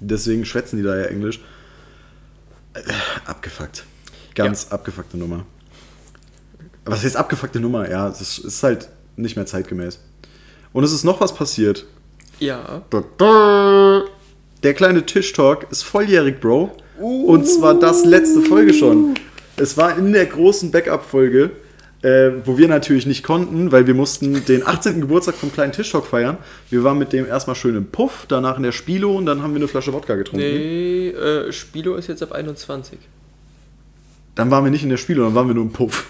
[0.00, 1.38] Deswegen schwätzen die da ja Englisch.
[2.76, 2.92] Äh,
[3.24, 3.84] abgefuckt.
[4.34, 5.46] Ganz abgefuckte Nummer.
[6.84, 7.90] Was heißt abgefuckte Nummer?
[7.90, 9.98] Ja, es ist halt nicht mehr zeitgemäß.
[10.72, 11.86] Und es ist noch was passiert.
[12.38, 12.82] Ja.
[14.62, 16.76] Der kleine Tischtalk ist volljährig, Bro.
[16.98, 19.14] Und zwar das letzte Folge schon.
[19.56, 21.50] Es war in der großen Backup-Folge,
[22.02, 25.00] äh, wo wir natürlich nicht konnten, weil wir mussten den 18.
[25.00, 26.36] Geburtstag vom kleinen Tischtalk feiern.
[26.70, 29.52] Wir waren mit dem erstmal schön im Puff, danach in der Spilo und dann haben
[29.52, 30.46] wir eine Flasche Wodka getrunken.
[30.46, 32.98] Nee, äh, Spilo ist jetzt ab 21.
[34.34, 36.06] Dann waren wir nicht in der Spilo, dann waren wir nur im Puff.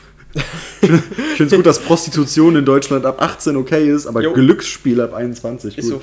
[0.83, 4.33] ich finde es gut, dass Prostitution in Deutschland ab 18 okay ist, aber Jo.
[4.33, 5.79] Glücksspiel ab 21.
[5.79, 6.03] Ist gut.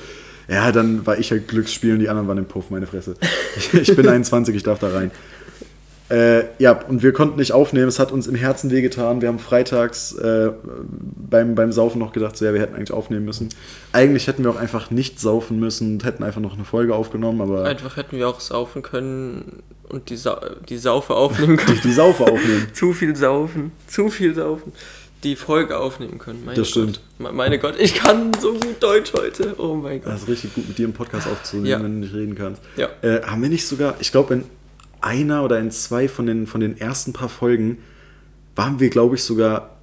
[0.52, 3.14] Ja, dann war ich halt Glücksspiel und die anderen waren im Puff, meine Fresse.
[3.56, 5.10] Ich, ich bin 21, ich darf da rein.
[6.14, 9.20] Äh, ja, und wir konnten nicht aufnehmen, es hat uns im Herzen wehgetan.
[9.20, 10.50] Wir haben freitags äh,
[11.16, 13.48] beim, beim Saufen noch gedacht, so, ja, wir hätten eigentlich aufnehmen müssen.
[13.92, 17.40] Eigentlich hätten wir auch einfach nicht saufen müssen und hätten einfach noch eine Folge aufgenommen,
[17.40, 21.68] aber Einfach hätten wir auch saufen können und die, Sa die Saufe aufnehmen können.
[21.68, 22.66] durch die Saufe aufnehmen.
[22.74, 24.72] zu viel saufen, zu viel saufen.
[25.24, 26.42] Die Folge aufnehmen können.
[26.44, 27.00] Meine Das stimmt.
[27.18, 27.28] Gott.
[27.30, 29.54] Me- Meine Gott, ich kann so gut Deutsch heute.
[29.58, 30.12] Oh mein Gott.
[30.12, 31.82] Das ist richtig gut, mit dir im Podcast aufzunehmen, Ja.
[31.82, 32.60] wenn du nicht reden kannst.
[32.76, 32.88] Ja.
[33.00, 34.44] Äh, haben wir nicht sogar, ich glaube, in
[35.04, 37.78] einer oder in zwei von den, von den ersten paar Folgen
[38.56, 39.76] waren wir, glaube ich, sogar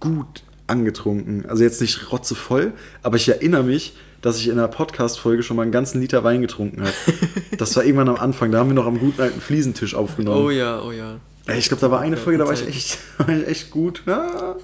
[0.00, 1.46] gut angetrunken.
[1.46, 5.62] Also jetzt nicht rotzevoll, aber ich erinnere mich, dass ich in einer Podcast-Folge schon mal
[5.62, 6.92] einen ganzen Liter Wein getrunken habe.
[7.58, 10.44] das war irgendwann am Anfang, da haben wir noch am guten alten Fliesentisch aufgenommen.
[10.44, 11.20] Oh ja, oh ja.
[11.56, 14.02] Ich glaube, da war eine Folge, da war ich echt, war ich echt gut.
[14.04, 14.56] Ja,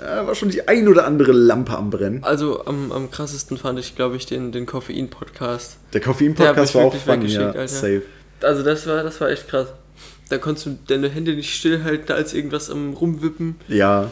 [0.00, 2.22] ja, war schon die ein oder andere Lampe am Brennen.
[2.22, 5.78] Also am, am krassesten fand ich, glaube ich, den, den Koffein-Podcast.
[5.92, 7.68] Der Koffein-Podcast war auch weggeschickt, ja, Alter.
[7.68, 8.02] safe.
[8.42, 9.68] Also das war, das war echt krass.
[10.28, 13.56] Da konntest du deine Hände nicht stillhalten, als irgendwas am Rumwippen.
[13.68, 14.10] Ja,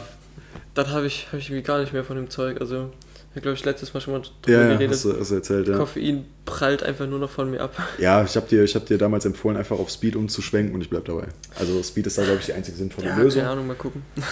[0.73, 2.59] Dann habe ich, hab ich irgendwie gar nicht mehr von dem Zeug.
[2.59, 2.91] Also,
[3.35, 4.91] ich glaube ich letztes Mal schon mal drüber ja, geredet.
[4.93, 5.77] hast, du, hast du erzählt, ja.
[5.77, 7.75] Koffein prallt einfach nur noch von mir ab.
[7.99, 10.89] Ja, ich habe dir, ich hab dir damals empfohlen, einfach auf Speed umzuschwenken und ich
[10.89, 11.27] bleib dabei.
[11.59, 13.41] Also Speed ist da, glaube ich, die einzige sinnvolle Ja, Lösung.
[13.41, 14.01] keine Ahnung, mal gucken.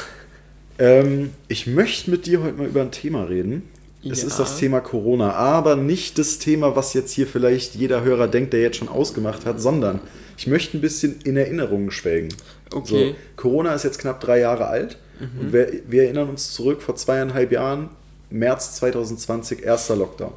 [0.77, 3.63] Ähm, ich möchte mit dir heute mal über ein Thema reden.
[4.09, 4.27] Es Ja.
[4.27, 8.53] ist das Thema Corona, aber nicht das Thema, was jetzt hier vielleicht jeder Hörer denkt,
[8.53, 9.99] der jetzt schon ausgemacht hat, sondern
[10.37, 12.29] ich möchte ein bisschen in Erinnerungen schwelgen.
[12.73, 13.09] Okay.
[13.09, 16.95] So, Corona ist jetzt knapp drei Jahre alt und wir, wir erinnern uns zurück vor
[16.95, 17.89] zweieinhalb Jahren,
[18.29, 20.33] März 2020, erster Lockdown.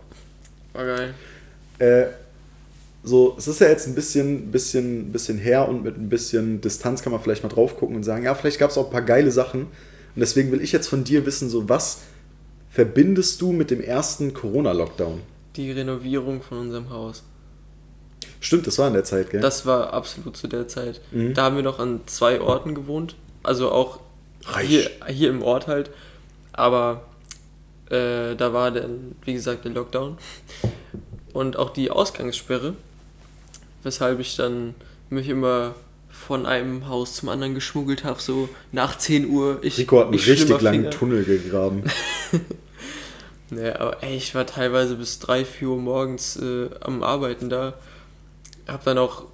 [0.72, 1.14] War geil.
[1.78, 2.06] Äh,
[3.02, 7.02] so, es ist ja jetzt ein bisschen, bisschen, bisschen her und mit ein bisschen Distanz
[7.02, 9.02] kann man vielleicht mal drauf gucken und sagen, ja, vielleicht gab es auch ein paar
[9.02, 9.62] geile Sachen.
[9.62, 11.98] Und deswegen will ich jetzt von dir wissen, so was
[12.78, 15.20] verbindest du mit dem ersten Corona-Lockdown?
[15.56, 17.24] Die Renovierung von unserem Haus.
[18.38, 19.40] Stimmt, das war in der Zeit, gell?
[19.40, 21.00] Das war absolut zu der Zeit.
[21.10, 21.34] Mhm.
[21.34, 23.16] Da haben wir noch an zwei Orten gewohnt.
[23.42, 23.98] Also auch
[24.44, 24.68] Reich.
[24.68, 25.90] hier, hier im Ort halt.
[26.52, 27.02] Aber
[27.86, 30.16] äh, da war dann, wie gesagt, der Lockdown.
[31.32, 32.74] Und auch die Ausgangssperre.
[33.82, 34.76] Weshalb ich dann
[35.10, 35.74] mich immer
[36.08, 39.58] von einem Haus zum anderen geschmuggelt habe, so nach 10 Uhr.
[39.62, 40.90] Ich, Rico hat einen ich richtig langen Finger.
[40.90, 41.82] Tunnel gegraben.
[43.50, 47.74] Nee, aber ey, ich war teilweise bis 3, 4 Uhr morgens äh, am Arbeiten da.
[48.66, 49.24] Hab dann auch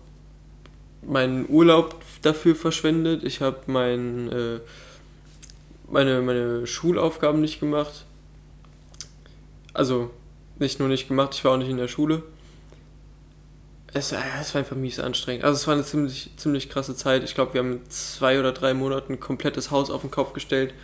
[1.02, 3.24] meinen Urlaub dafür verschwendet.
[3.24, 4.60] Ich habe mein, äh,
[5.90, 8.04] meine, meine Schulaufgaben nicht gemacht.
[9.72, 10.10] Also
[10.58, 12.22] nicht nur nicht gemacht, ich war auch nicht in der Schule.
[13.92, 15.44] Es, äh, es war einfach mies anstrengend.
[15.44, 17.24] Also es war eine ziemlich, ziemlich krasse Zeit.
[17.24, 20.74] Ich glaube, wir haben zwei oder drei Monaten komplettes Haus auf den Kopf gestellt.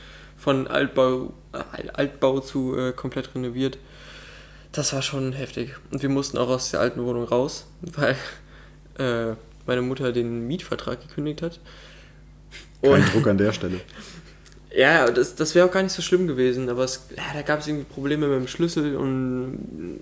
[0.40, 3.78] Von Altbau, äh, Altbau zu äh, komplett renoviert.
[4.72, 5.74] Das war schon heftig.
[5.90, 8.16] Und wir mussten auch aus der alten Wohnung raus, weil
[8.98, 9.34] äh,
[9.66, 11.60] meine Mutter den Mietvertrag gekündigt hat.
[12.82, 13.80] Kein Druck an der Stelle.
[14.72, 17.58] Ja, das, das wäre auch gar nicht so schlimm gewesen, aber es, ja, da gab
[17.58, 19.98] es irgendwie Probleme mit dem Schlüssel und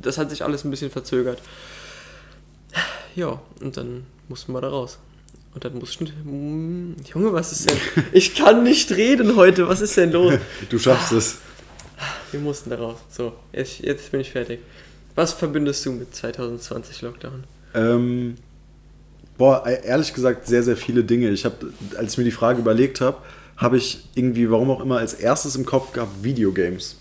[0.00, 1.40] das hat sich alles ein bisschen verzögert.
[3.16, 4.98] Ja, und dann mussten wir da raus.
[5.56, 6.06] Und dann mussten.
[6.06, 7.78] Hm, Junge, was ist denn?
[8.12, 10.34] Ich kann nicht reden heute, was ist denn los?
[10.68, 11.38] Du schaffst es.
[12.30, 12.98] Wir mussten da raus.
[13.10, 14.60] So, jetzt, jetzt bin ich fertig.
[15.14, 17.44] Was verbindest du mit 2020 Lockdown?
[17.72, 18.34] Ähm,
[19.38, 21.30] boah, ehrlich gesagt, sehr, sehr viele Dinge.
[21.30, 23.16] Ich habe, als ich mir die Frage überlegt habe,
[23.56, 26.98] habe ich irgendwie, warum auch immer, als erstes im Kopf gehabt Videogames.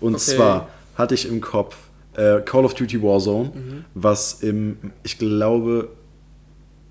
[0.00, 0.36] Und Okay.
[0.36, 1.76] zwar hatte ich im Kopf
[2.14, 5.88] äh, Call of Duty Warzone, was im, ich glaube,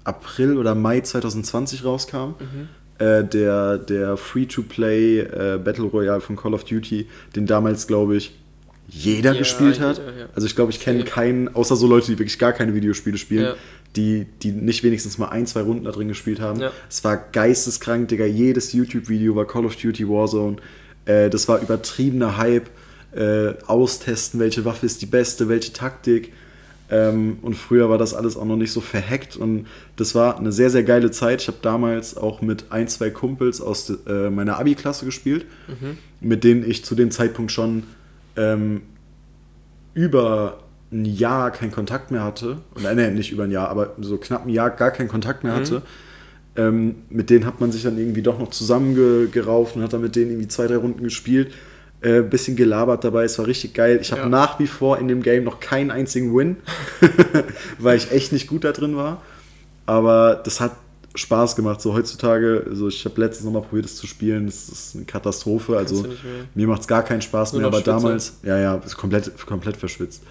[0.04, 2.36] April oder Mai 2020 rauskam.
[2.98, 8.34] Äh, der der Free-to-Play äh, Battle Royale von Call of Duty, den damals, glaube ich,
[8.90, 10.00] jeder Ja, gespielt hat.
[10.00, 10.26] jeder, ja.
[10.36, 13.44] Also ich glaube, ich kenne keinen, außer so Leute, die wirklich gar keine Videospiele spielen,
[13.44, 13.54] Ja.
[13.96, 16.62] die, die nicht wenigstens mal ein, zwei Runden da drin gespielt haben.
[16.90, 18.26] Es war geisteskrank, Digga.
[18.26, 20.58] Jedes YouTube-Video war Call of Duty Warzone.
[21.06, 22.70] Äh, das war übertriebener Hype.
[23.16, 26.34] Äh, austesten, welche Waffe ist die beste, welche Taktik.
[26.92, 30.52] Ähm, und früher war das alles auch noch nicht so verhackt und das war eine
[30.52, 31.42] sehr, sehr geile Zeit.
[31.42, 35.46] Ich habe damals auch mit ein, zwei Kumpels aus äh, meiner Abi-Klasse gespielt,
[36.20, 37.84] mit denen ich zu dem Zeitpunkt schon
[38.36, 38.82] ähm,
[39.94, 42.58] über ein Jahr keinen Kontakt mehr hatte.
[42.82, 45.54] Nein, nein, nicht über ein Jahr, aber so knapp ein Jahr gar keinen Kontakt mehr
[45.54, 45.84] hatte.
[46.56, 50.16] Ähm, mit denen hat man sich dann irgendwie doch noch zusammengerauft und hat dann mit
[50.16, 51.54] denen irgendwie zwei, drei Runden gespielt.
[52.02, 54.00] Äh, bisschen gelabert dabei, es war richtig geil.
[54.02, 54.30] Ich habe Ja.
[54.30, 56.56] nach wie vor in dem Game noch keinen einzigen Win,
[57.78, 59.22] weil ich echt nicht gut da drin war.
[59.86, 60.72] Aber das hat
[61.16, 61.82] Spaß gemacht.
[61.82, 64.46] So heutzutage, also ich habe letztens nochmal probiert, es zu spielen.
[64.46, 65.76] Das ist eine Katastrophe.
[65.76, 66.06] Also
[66.56, 67.68] mir macht es gar keinen Spaß Nur mehr.
[67.68, 67.92] Aber Schwitzer.
[67.94, 70.24] damals, ja, ja, ist komplett, komplett verschwitzt.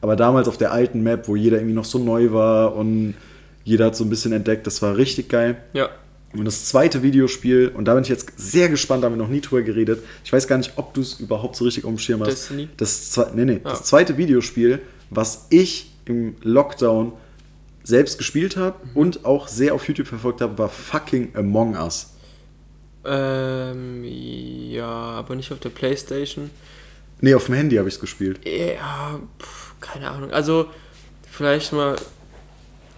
[0.00, 3.14] Aber damals auf der alten Map, wo jeder irgendwie noch so neu war und
[3.64, 5.58] jeder hat so ein bisschen entdeckt, das war richtig geil.
[5.74, 5.90] Ja.
[6.32, 9.28] Und das zweite Videospiel, und da bin ich jetzt sehr gespannt, da haben wir noch
[9.28, 10.02] nie drüber geredet.
[10.24, 12.30] Ich weiß gar nicht, ob du es überhaupt so richtig auf dem Schirm hast.
[12.30, 12.68] Destiny?
[12.76, 13.70] Das, zwe nee, nee, Ah.
[13.70, 17.12] das zweite Videospiel, was ich im Lockdown
[17.82, 22.10] selbst gespielt habe und auch sehr auf YouTube verfolgt habe, war fucking Among Us.
[23.04, 26.50] Ähm, ja, aber nicht auf der Playstation.
[27.20, 28.40] Nee, auf dem Handy habe ich es gespielt.
[28.46, 30.30] Ja, pf, keine Ahnung.
[30.30, 30.66] Also,
[31.30, 31.96] vielleicht mal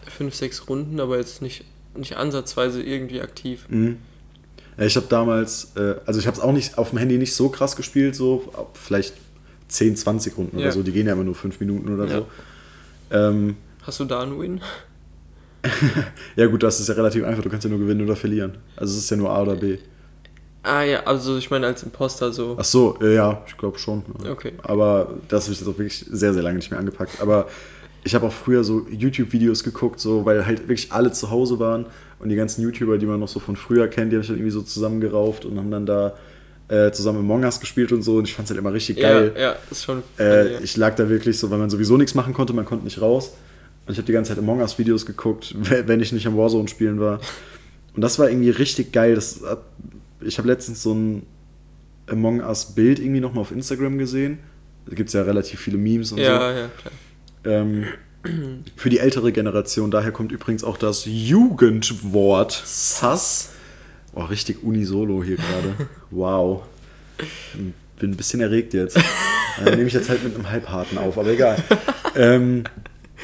[0.07, 1.65] fünf, sechs Runden, aber jetzt nicht,
[1.97, 3.67] nicht ansatzweise irgendwie aktiv.
[3.69, 3.99] Mhm.
[4.79, 7.49] Ich habe damals, äh, also ich habe es auch nicht auf dem Handy nicht so
[7.51, 9.15] krass gespielt, so vielleicht
[9.69, 10.65] 10, 20 Runden Ja.
[10.67, 10.83] oder so.
[10.83, 12.19] Die gehen ja immer nur 5 Minuten oder Ja.
[12.19, 12.27] so.
[13.11, 14.61] Ähm, Hast du da einen Win?
[16.37, 17.43] ja gut, das ist ja relativ einfach.
[17.43, 18.59] Du kannst ja nur gewinnen oder verlieren.
[18.77, 19.79] Also es ist ja nur A oder B.
[20.65, 22.57] Ah ja, also ich meine als Imposter so.
[22.59, 24.03] Ach so, äh, ja, ich glaube schon.
[24.31, 24.53] Okay.
[24.63, 27.21] Aber das habe ich jetzt auch wirklich sehr, sehr lange nicht mehr angepackt.
[27.21, 27.49] Aber
[28.05, 31.87] ich habe auch früher so YouTube-Videos geguckt, so, weil halt wirklich alle zu Hause waren
[32.19, 34.37] und die ganzen YouTuber, die man noch so von früher kennt, die habe ich dann
[34.37, 36.15] irgendwie so zusammengerauft und haben dann da
[36.69, 39.33] äh, zusammen Among Us gespielt und so und ich fand es halt immer richtig geil.
[39.35, 40.03] Ja, ja, ist schon.
[40.19, 40.61] Äh, ja.
[40.61, 43.33] ich lag da wirklich so, weil man sowieso nichts machen konnte, man konnte nicht raus.
[43.87, 45.55] Und ich habe die ganze Zeit Among Us Videos geguckt,
[45.87, 47.21] wenn ich nicht am Warzone spielen war.
[47.95, 49.15] Und das war irgendwie richtig geil.
[49.15, 49.63] Das hat,
[50.21, 51.27] ich habe letztens so ein
[52.07, 54.39] Among Us Bild irgendwie nochmal auf Instagram gesehen.
[54.87, 56.25] Da gibt es ja relativ viele Memes und so.
[56.25, 56.93] ja, ja, klar.
[57.45, 57.85] Ähm,
[58.77, 63.51] für die ältere Generation, daher kommt übrigens auch das Jugendwort Sass.
[64.15, 65.75] Oh, richtig unisolo hier gerade.
[66.11, 66.63] Wow.
[67.99, 68.99] Bin ein bisschen erregt jetzt.
[69.65, 71.57] Dann nehme ich jetzt halt mit einem Halbharten auf, aber egal.
[72.15, 72.65] Ähm,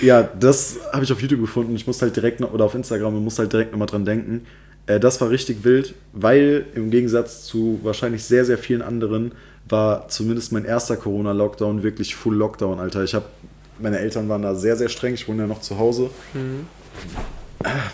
[0.01, 1.75] ja, das habe ich auf YouTube gefunden.
[1.75, 4.47] Ich musste halt direkt noch, oder auf Instagram und musste halt direkt nochmal dran denken.
[4.87, 9.33] Äh, das war richtig wild, weil im Gegensatz zu wahrscheinlich sehr, sehr vielen anderen
[9.69, 13.05] war zumindest mein erster Corona-Lockdown wirklich Full Lockdown, Alter.
[13.05, 13.27] Ich habe,
[13.81, 15.15] meine Eltern waren da sehr, sehr streng.
[15.15, 16.11] Ich wohne ja noch zu Hause.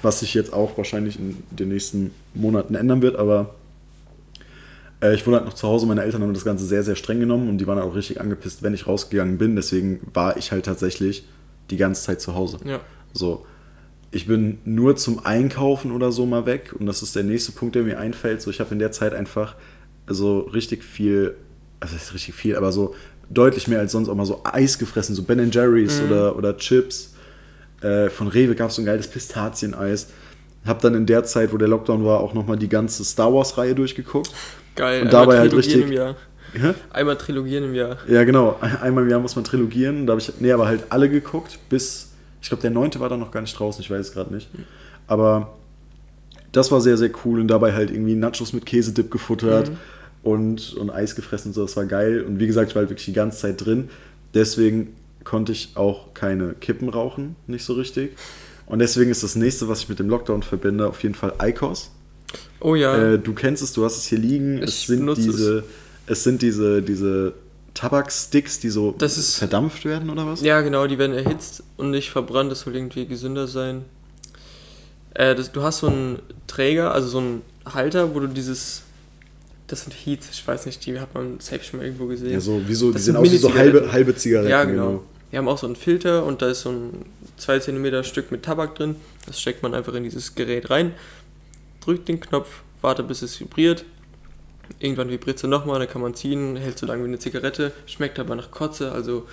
[0.03, 3.55] Was sich jetzt auch wahrscheinlich in den nächsten Monaten ändern wird, aber
[5.01, 5.87] äh, ich wohne halt noch zu Hause.
[5.87, 8.62] Meine Eltern haben das Ganze sehr, sehr streng genommen und die waren auch richtig angepisst,
[8.62, 9.57] wenn ich rausgegangen bin.
[9.57, 11.27] Deswegen war ich halt tatsächlich
[11.70, 12.59] die ganze Zeit zu Hause.
[12.64, 12.81] Ja.
[13.12, 13.47] So,
[14.11, 17.75] ich bin nur zum Einkaufen oder so mal weg und das ist der nächste Punkt,
[17.75, 18.42] der mir einfällt.
[18.42, 19.57] So, ich habe in der Zeit einfach
[20.07, 21.37] so richtig viel,
[21.81, 22.94] also richtig viel, aber so
[23.31, 27.15] deutlich mehr als sonst auch mal so Eis gefressen, so Ben Jerry's oder, oder Chips.
[27.81, 30.09] Äh, von Rewe gab es so ein geiles Pistazieneis.
[30.65, 33.75] Hab dann in der Zeit, wo der Lockdown war, auch nochmal die ganze Star Wars-Reihe
[33.75, 34.31] durchgeguckt.
[34.77, 35.03] Geil.
[35.03, 36.17] Und einmal dabei halt richtig- Im Jahr.
[36.55, 36.73] Hä?
[36.91, 37.97] Einmal Trilogien im Jahr.
[38.07, 38.59] Ja, genau.
[38.81, 40.07] Einmal im Jahr muss man trilogieren.
[40.07, 43.19] Da habe ich, nee, aber halt alle geguckt, bis, ich glaube, der neunte war dann
[43.19, 44.49] noch gar nicht draußen, ich weiß es gerade nicht.
[45.09, 45.55] Aber
[46.53, 49.73] das war sehr, sehr cool und dabei halt irgendwie Nachos mit Käsedip gefuttert
[50.25, 52.23] und, und Eis gefressen und so, das war geil.
[52.23, 53.89] Und wie gesagt, ich war halt wirklich die ganze Zeit drin.
[54.35, 58.17] Deswegen konnte ich auch keine Kippen rauchen, nicht so richtig.
[58.67, 61.91] Und deswegen ist das nächste, was ich mit dem Lockdown verbinde, auf jeden Fall Eikos.
[62.61, 63.13] Oh ja.
[63.15, 64.63] Äh, du kennst es, du hast es hier liegen.
[64.63, 65.65] es Ich sind benutze diese,
[66.07, 66.25] es.
[66.25, 67.35] sind diese, diese
[67.75, 70.41] Tabaksticks, die so Das ist- verdampft werden oder was?
[70.41, 73.85] Ja, genau, die werden erhitzt und nicht verbrannt, das soll irgendwie gesünder sein.
[75.15, 78.83] Äh, das, du hast so einen Träger, also so einen Halter, wo du dieses.
[79.66, 82.33] Das sind Heat, ich weiß nicht, die hat man safe schon mal irgendwo gesehen.
[82.33, 84.50] Ja, so wie so, die sehen sind aus wie so halbe, halbe Zigaretten.
[84.50, 85.03] Ja, genau.
[85.33, 87.07] Die haben auch so einen Filter und da ist so ein
[87.38, 88.96] 2 cm Stück mit Tabak drin.
[89.27, 90.92] Das steckt man einfach in dieses Gerät rein,
[91.81, 93.85] drückt den Knopf, wartet bis es vibriert.
[94.79, 98.18] Irgendwann vibriert es nochmal, dann kann man ziehen, hält so lange wie eine Zigarette, schmeckt
[98.18, 99.27] aber nach Kotze, also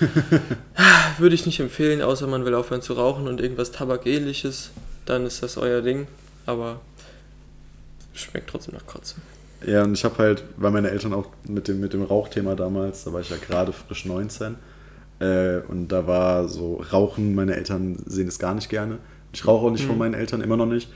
[1.18, 4.70] würde ich nicht empfehlen, außer man will aufhören zu rauchen und irgendwas Tabakähnliches,
[5.04, 6.06] dann ist das euer Ding,
[6.46, 6.80] aber
[8.14, 9.16] schmeckt trotzdem nach Kotze.
[9.66, 13.04] Ja, und ich habe halt, weil meine Eltern auch mit dem, mit dem Rauchthema damals,
[13.04, 14.54] da war ich ja gerade frisch 19,
[15.20, 18.98] äh, und da war so Rauchen, meine Eltern sehen es gar nicht gerne.
[19.32, 20.88] Ich rauche auch nicht von meinen Eltern, immer noch nicht.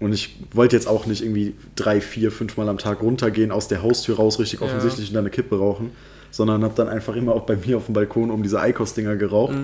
[0.00, 3.66] Und ich wollte jetzt auch nicht irgendwie drei, vier, fünf Mal am Tag runtergehen, aus
[3.66, 4.66] der Haustür raus, richtig Ja.
[4.66, 5.90] offensichtlich und dann eine Kippe rauchen,
[6.30, 9.56] sondern habe dann einfach immer auch bei mir auf dem Balkon um diese Eikos-Dinger geraucht.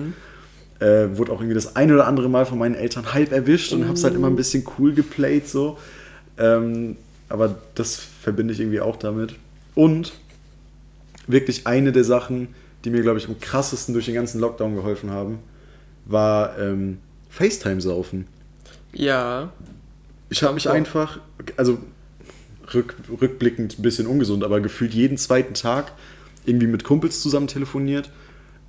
[0.79, 3.87] Äh, wurde auch irgendwie das ein oder andere Mal von meinen Eltern halb erwischt und
[3.87, 5.77] hab's halt immer ein bisschen cool geplayt so.
[6.37, 6.97] Ähm,
[7.29, 9.35] aber das verbinde ich irgendwie auch damit.
[9.75, 10.13] Und
[11.27, 12.47] wirklich eine der Sachen,
[12.83, 15.37] die mir, glaube ich, am krassesten durch den ganzen Lockdown geholfen haben,
[16.05, 16.97] war ähm,
[17.29, 18.25] FaceTime-Saufen.
[18.93, 19.51] Ja.
[20.29, 21.19] Ich habe mich einfach,
[21.55, 21.77] also
[22.73, 25.91] rück, rückblickend ein bisschen ungesund, aber gefühlt jeden zweiten Tag
[26.45, 28.09] irgendwie mit Kumpels zusammen telefoniert,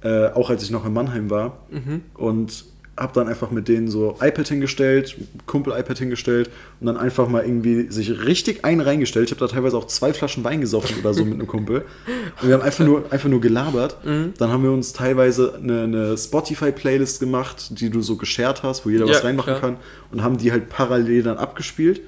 [0.02, 1.66] äh, auch als ich noch in Mannheim war.
[2.14, 2.66] Und
[2.98, 7.90] habe dann einfach mit denen so iPad hingestellt, Kumpel-iPad hingestellt und dann einfach mal irgendwie
[7.90, 9.26] sich richtig einen reingestellt.
[9.26, 11.84] Ich habe da teilweise auch zwei Flaschen Wein gesoffen oder so mit einem Kumpel.
[12.40, 13.98] Und wir haben einfach nur, einfach nur gelabert.
[14.04, 18.90] Dann haben wir uns teilweise eine, eine Spotify-Playlist gemacht, die du so geshared hast, wo
[18.90, 19.60] jeder was Ja, reinmachen klar.
[19.60, 19.76] kann
[20.10, 22.00] und haben die halt parallel dann abgespielt.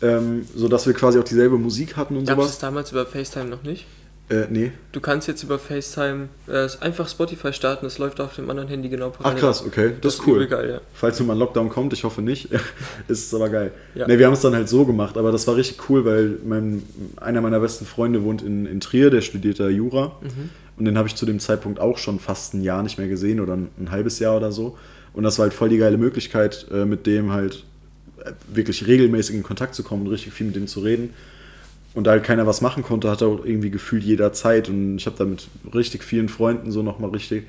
[0.00, 2.58] Ähm, sodass wir quasi auch dieselbe Musik hatten und Gab es sowas.
[2.60, 3.84] damals über FaceTime noch nicht?
[4.30, 4.72] Äh, nee.
[4.92, 8.90] Du kannst jetzt über FaceTime äh, einfach Spotify starten, es läuft auf dem anderen Handy
[8.90, 9.40] genau Ach parallel.
[9.40, 9.92] krass, okay.
[10.00, 10.46] Das, ist cool.
[10.46, 10.80] geil, ja.
[10.92, 12.50] Falls nun mal ein Lockdown kommt, ich hoffe nicht,
[13.08, 13.72] ist es aber geil.
[13.94, 14.06] Ja.
[14.06, 16.82] Ne, wir haben es dann halt so gemacht, aber das war richtig cool, weil mein,
[17.16, 20.16] einer meiner besten Freunde wohnt in, in Trier, der studiert da Jura.
[20.78, 23.40] Und den habe ich zu dem Zeitpunkt auch schon fast ein Jahr nicht mehr gesehen
[23.40, 24.76] oder ein, ein halbes Jahr oder so.
[25.12, 27.64] Und das war halt voll die geile Möglichkeit, äh, mit dem halt
[28.24, 31.14] äh, wirklich regelmäßig in Kontakt zu kommen und richtig viel mit dem zu reden.
[31.94, 34.68] Und da halt keiner was machen konnte, hat er auch irgendwie gefühlt jeder Zeit.
[34.68, 37.48] Und ich habe da mit richtig vielen Freunden so nochmal richtig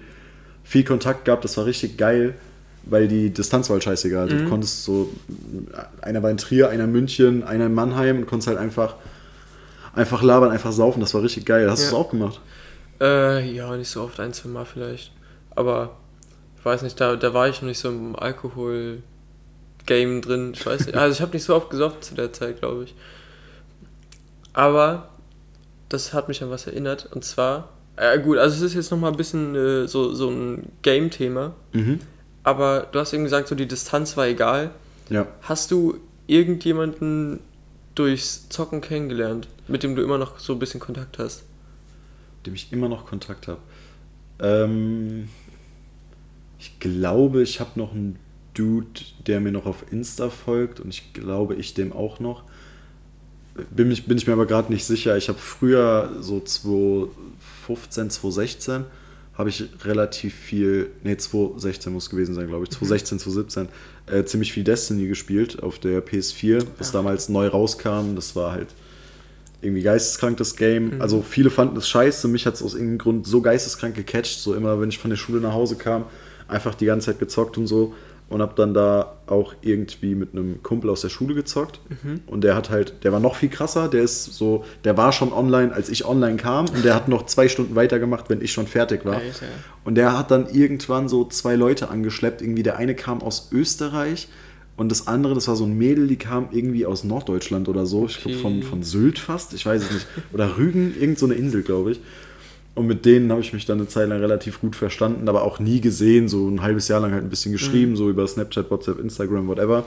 [0.64, 1.44] viel Kontakt gehabt.
[1.44, 2.36] Das war richtig geil,
[2.84, 4.30] weil die Distanz war halt scheißegal.
[4.30, 5.10] Du konntest so,
[6.02, 8.96] einer war in Trier, einer in München, einer in Mannheim und konntest halt einfach,
[9.94, 11.02] einfach labern, einfach saufen.
[11.02, 11.70] Das war richtig geil.
[11.70, 11.88] Hast du Ja.
[11.90, 12.40] es auch gemacht?
[13.02, 15.12] Äh, ja, nicht so oft, ein, zwei Mal vielleicht.
[15.56, 15.98] Aber
[16.58, 20.52] ich weiß nicht, da, da war ich noch nicht so im Alkohol-Game drin.
[20.54, 20.98] Ich weiß nicht.
[20.98, 22.96] Also ich habe nicht so oft gesoffen zu der Zeit, glaube ich.
[24.54, 25.10] Aber
[25.90, 27.10] das hat mich an was erinnert.
[27.12, 30.72] Und zwar, äh, gut, also es ist jetzt nochmal ein bisschen äh, so, so ein
[30.82, 31.54] Game-Thema.
[31.74, 32.00] Mhm.
[32.44, 34.72] Aber du hast eben gesagt, so die Distanz war egal.
[35.10, 35.28] Ja.
[35.42, 37.40] Hast du irgendjemanden
[37.96, 41.44] durchs Zocken kennengelernt, mit dem du immer noch so ein bisschen Kontakt hast?
[42.46, 43.60] dem ich immer noch Kontakt habe.
[44.40, 45.30] Ähm,
[46.60, 48.18] ich glaube, ich habe noch einen
[48.54, 52.44] Dude, der mir noch auf Insta folgt und ich glaube, ich dem auch noch.
[53.70, 55.18] Bin, mich, bin ich mir aber gerade nicht sicher.
[55.18, 58.86] Ich habe früher, so 2015, 2016,
[59.40, 63.68] habe ich relativ viel, nee, 2016 muss gewesen sein, glaube ich, 2016, 2017,
[64.14, 68.16] äh, ziemlich viel Destiny gespielt auf der PS4, das damals neu rauskam.
[68.16, 68.68] Das war halt
[69.62, 71.02] irgendwie geisteskrank, das Game.
[71.02, 74.54] Also viele fanden es scheiße, mich hat es aus irgendeinem Grund so geisteskrank gecatcht, so
[74.54, 76.06] immer, wenn ich von der Schule nach Hause kam,
[76.48, 77.94] einfach die ganze Zeit gezockt und so.
[78.30, 81.80] Und hab dann da auch irgendwie mit einem Kumpel aus der Schule gezockt.
[82.28, 85.34] Und der hat halt, der war noch viel krasser, der ist so, der war schon
[85.34, 86.66] online, als ich online kam.
[86.70, 89.16] Und der hat noch zwei Stunden weitergemacht, wenn ich schon fertig war.
[89.16, 89.48] Alter.
[89.84, 92.44] Und der hat dann irgendwann so zwei Leute angeschleppt.
[92.44, 94.28] Irgendwie der eine kam aus Österreich
[94.78, 98.06] und das andere, das war so ein Mädel, die kam irgendwie aus Norddeutschland oder so.
[98.06, 98.42] Ich glaube Okay.
[98.42, 100.08] von, von Sylt fast, ich weiß es nicht.
[100.34, 102.02] Oder Rügen, irgend so eine Insel, glaube ich.
[102.76, 105.60] Und mit denen habe ich mich dann eine Zeit lang relativ gut verstanden, aber auch
[105.60, 106.30] nie gesehen.
[106.30, 109.86] So ein halbes Jahr lang halt ein bisschen geschrieben, so über Snapchat, WhatsApp, Instagram, whatever.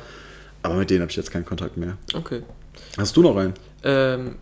[0.62, 1.96] Aber mit denen habe ich jetzt keinen Kontakt mehr.
[2.14, 2.42] Okay.
[2.98, 3.54] Hast du noch einen?
[3.82, 4.36] Ähm,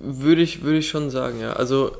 [0.00, 1.52] würde ich, würde ich schon sagen, ja.
[1.52, 1.92] Also,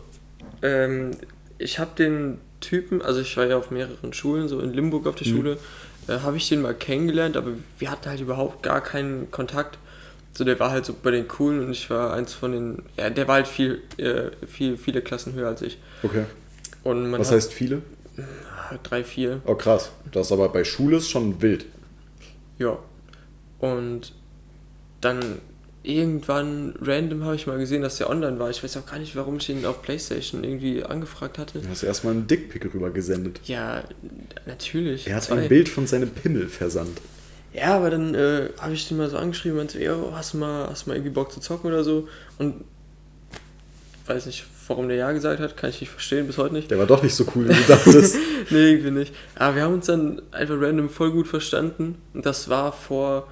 [0.62, 1.12] ähm,
[1.58, 5.14] ich habe den Typen, also ich war ja auf mehreren Schulen, so in Limburg auf
[5.14, 5.58] der Schule,
[6.08, 9.78] äh, habe ich den mal kennengelernt, aber wir hatten halt überhaupt gar keinen Kontakt.
[10.32, 13.10] So, der war halt so bei den Coolen und ich war eins von den, ja,
[13.10, 15.78] der war halt viel, äh, viel, viele Klassen höher als ich.
[16.02, 16.24] Okay.
[16.84, 17.82] Und man Was hat heißt viele?
[18.84, 19.90] drei, vier, Oh, krass.
[20.12, 21.66] Das ist aber bei Schule ist schon wild.
[22.58, 22.78] Ja.
[23.58, 24.12] Und
[25.00, 25.38] dann
[25.82, 28.50] irgendwann random habe ich mal gesehen, dass der online war.
[28.50, 31.58] Ich weiß auch gar nicht, warum ich ihn auf PlayStation irgendwie angefragt hatte.
[31.60, 33.40] Du hast erstmal einen Dickpick rüber gesendet.
[33.44, 33.82] Ja,
[34.46, 35.06] natürlich.
[35.08, 35.42] Er hat Zwei.
[35.42, 37.00] ein Bild von seinem Pimmel versandt.
[37.52, 40.38] Ja, aber dann äh, habe ich den mal so angeschrieben und so, yo, hast du
[40.38, 42.08] mal, hast du mal irgendwie Bock zu zocken oder so?
[42.38, 42.64] Und
[44.06, 46.70] weiß nicht, warum der Ja gesagt hat, kann ich nicht verstehen, bis heute nicht.
[46.70, 48.16] Der war doch nicht so cool, wie du dachtest.
[48.50, 49.14] nee, irgendwie nicht.
[49.34, 51.96] Aber wir haben uns dann einfach random voll gut verstanden.
[52.14, 53.26] Und das war vor,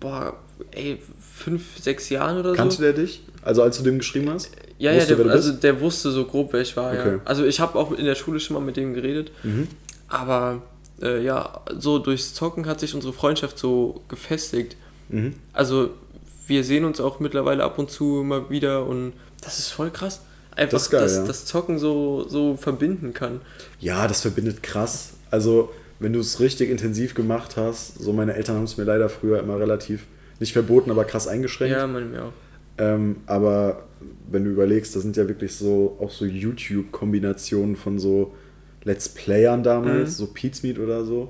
[0.00, 0.36] boah,
[0.72, 1.00] ey,
[1.34, 2.56] fünf, sechs Jahren oder so.
[2.56, 3.22] Kannte der dich?
[3.42, 4.50] Also als du dem geschrieben hast?
[4.78, 7.00] Ja, ja, der, also der wusste so grob, wer ich war, ja.
[7.00, 7.18] Okay.
[7.24, 9.68] Also ich habe auch in der Schule schon mal mit dem geredet, Mhm.
[10.08, 10.62] aber
[11.02, 14.76] äh, ja, so durchs Zocken hat sich unsere Freundschaft so gefestigt.
[15.08, 15.34] Mhm.
[15.52, 15.90] Also
[16.46, 20.20] wir sehen uns auch mittlerweile ab und zu mal wieder und das ist voll krass.
[20.56, 21.26] Einfach, Das geil, dass ja.
[21.26, 23.40] das Zocken so, so verbinden kann.
[23.78, 25.12] Ja, das verbindet krass.
[25.30, 29.10] Also, wenn du es richtig intensiv gemacht hast, so meine Eltern haben es mir leider
[29.10, 30.06] früher immer relativ,
[30.40, 31.76] nicht verboten, aber krass eingeschränkt.
[31.76, 32.32] Ja, man mir auch.
[32.78, 33.84] Ähm, aber
[34.30, 38.34] wenn du überlegst, das sind ja wirklich so auch so YouTube-Kombinationen von so
[38.86, 40.26] Let's Playern damals, Mhm.
[40.26, 40.28] so
[40.62, 41.28] Meat oder so.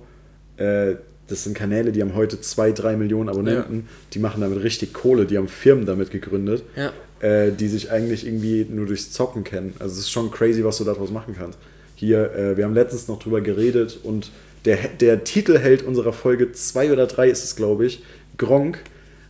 [0.59, 0.95] Äh,
[1.27, 3.88] das sind Kanäle, die haben heute zwei, drei Millionen Abonnenten.
[4.12, 6.92] Die machen damit richtig Kohle, die haben Firmen damit gegründet, Ja.
[7.27, 9.75] äh, die sich eigentlich irgendwie nur durchs Zocken kennen.
[9.81, 11.59] Also es ist schon crazy, was du daraus machen kannst.
[11.97, 14.31] Hier, äh, wir haben letztens noch drüber geredet und
[14.66, 18.03] der, der Titelheld unserer Folge 2 oder 3 ist es, glaube ich,
[18.37, 18.81] Gronk.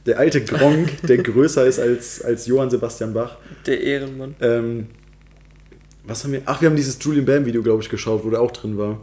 [0.05, 3.37] Der alte Gronk, der größer ist als, als Johann Sebastian Bach.
[3.67, 4.35] Der Ehrenmann.
[4.41, 4.87] Ähm,
[6.07, 6.43] was haben wir?
[6.47, 8.99] Ach, wir haben dieses Julian Bam Video, glaube ich, geschaut, wo der auch drin war.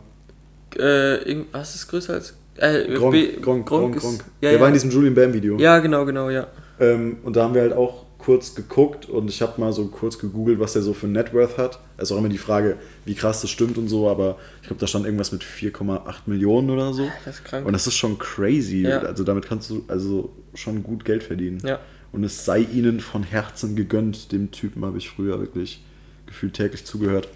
[0.77, 2.35] Äh, was ist größer als.
[2.57, 4.19] Äh, Gronk, B- Gronk, Gronk, ist- Gronk.
[4.41, 4.59] Ja, der ja.
[4.59, 5.57] war in diesem Julian Bam Video.
[5.57, 6.47] ja, genau, genau, ja.
[6.79, 10.17] Ähm, und da haben wir halt auch kurz geguckt und ich habe mal so kurz
[10.17, 11.79] gegoogelt, was der so für ein Networth hat.
[11.97, 14.87] Also auch immer die Frage, wie krass das stimmt und so, aber ich glaube, da
[14.87, 17.07] stand irgendwas mit 4,8 Millionen oder so.
[17.25, 17.65] Das ist krank.
[17.65, 18.83] Und das ist schon crazy.
[18.83, 18.99] Ja.
[18.99, 21.59] Also damit kannst du also schon gut Geld verdienen.
[21.65, 21.79] Ja.
[22.13, 24.31] Und es sei ihnen von Herzen gegönnt.
[24.31, 25.83] Dem Typen habe ich früher wirklich
[26.33, 27.29] gefühlt täglich zugehört.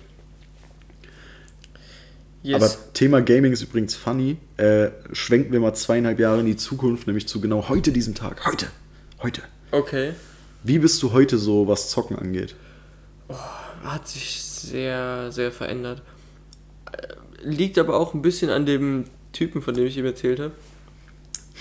[2.43, 2.55] Yes.
[2.55, 4.37] Aber Thema Gaming ist übrigens funny.
[4.57, 8.45] Äh, schwenken wir mal zweieinhalb Jahre in die Zukunft, nämlich zu genau heute diesem Tag.
[8.45, 8.67] Heute.
[9.21, 9.41] Heute.
[9.71, 10.13] okay.
[10.63, 12.55] Wie bist du heute so, was Zocken angeht?
[13.83, 16.01] Hat sich sehr, sehr verändert.
[16.91, 20.51] Äh, Liegt aber auch ein bisschen an dem Typen, von dem ich ihm erzählt habe.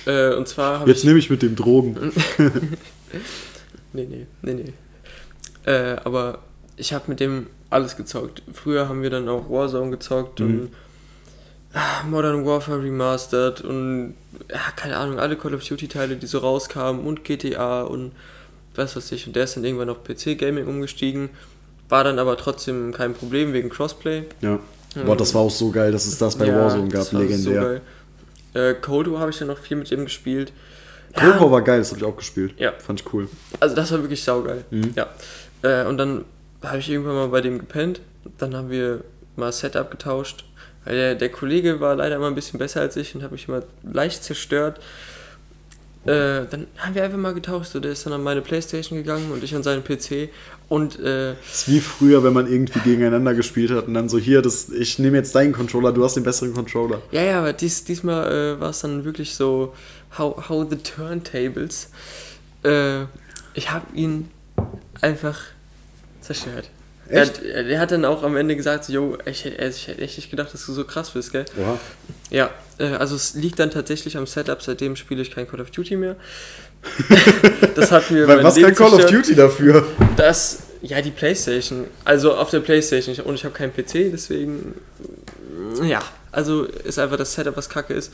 [0.07, 1.05] Äh, und zwar habe Jetzt ich.
[1.05, 2.13] nehme ich mit dem Drogen.
[3.93, 4.73] Nee, nee, nee, nee.
[5.65, 6.43] Äh, aber
[6.77, 8.43] ich habe mit dem alles gezockt.
[8.53, 10.47] Früher haben wir dann auch Warzone gezockt Mhm.
[10.47, 10.71] und
[11.75, 14.15] ah, Modern Warfare Remastered und
[14.51, 18.13] ja, keine Ahnung, alle Call of Duty Teile, die so rauskamen und GTA und
[18.75, 19.27] was weiß ich.
[19.27, 21.31] Und der ist dann irgendwann auf PC-Gaming umgestiegen.
[21.89, 24.25] War dann aber trotzdem kein Problem wegen Crossplay.
[24.43, 24.59] Ja.
[25.05, 27.01] Boah, das war auch so geil, dass es das bei Warzone gab.
[27.03, 27.63] das war Legendär.
[27.63, 27.81] So geil.
[28.55, 30.53] Äh, Cold War habe ich dann noch viel mit ihm gespielt.
[31.15, 32.55] Cold War war geil, das habe ich auch gespielt.
[32.59, 32.73] Ja.
[32.79, 33.29] Fand ich cool.
[33.61, 34.65] Also das war wirklich saugeil.
[34.71, 34.93] Mhm.
[34.95, 35.07] Ja.
[35.63, 36.25] Äh, und dann
[36.67, 38.01] habe ich irgendwann mal bei dem gepennt.
[38.39, 39.03] Dann haben wir
[39.37, 40.45] mal Setup getauscht.
[40.85, 43.49] Weil der, der Kollege war leider immer ein bisschen besser als ich und habe mich
[43.49, 44.79] immer leicht zerstört.
[46.05, 47.73] Äh, dann haben wir einfach mal getauscht.
[47.73, 50.29] So, der ist dann an meine Playstation gegangen und ich an seinen PC.
[50.69, 54.17] Und äh, Das ist wie früher, wenn man irgendwie gegeneinander gespielt hat und dann so,
[54.19, 57.03] hier, das, ich nehme jetzt deinen Controller, du hast den besseren Controller.
[57.11, 59.75] ja, ja, aber dies, diesmal äh, war es dann wirklich so,
[60.17, 61.91] how, how the turntables.
[62.63, 63.03] Äh,
[63.55, 64.31] ich habe ihn
[65.01, 65.41] einfach
[66.27, 66.69] zerstört.
[67.09, 67.39] Er Echt?
[67.39, 70.31] hat, er hat dann auch am Ende gesagt, yo, ich hätte, ich hätte echt nicht
[70.31, 71.45] gedacht, dass du so krass bist, gell?
[71.57, 71.79] Oha.
[72.31, 75.71] Ja, äh, also es liegt dann tatsächlich am Setup, seitdem spiele ich kein Call of
[75.71, 76.17] Duty mehr.
[77.75, 79.25] das hat mir Weil was Leben kann Call of zerstört.
[79.27, 79.87] Duty dafür?
[80.17, 81.87] Das, ja, die Playstation.
[82.05, 83.15] Also auf der Playstation.
[83.25, 84.75] Und ich habe keinen PC, deswegen.
[85.79, 86.01] mm, Ja,
[86.33, 88.13] also ist einfach das Setup, was kacke ist.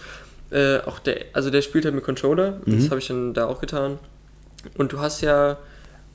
[0.51, 2.61] Äh, auch der, also der spielt halt mit Controller.
[2.67, 2.79] Mhm.
[2.81, 3.99] Das habe ich dann da auch getan.
[4.77, 5.57] Und du hast ja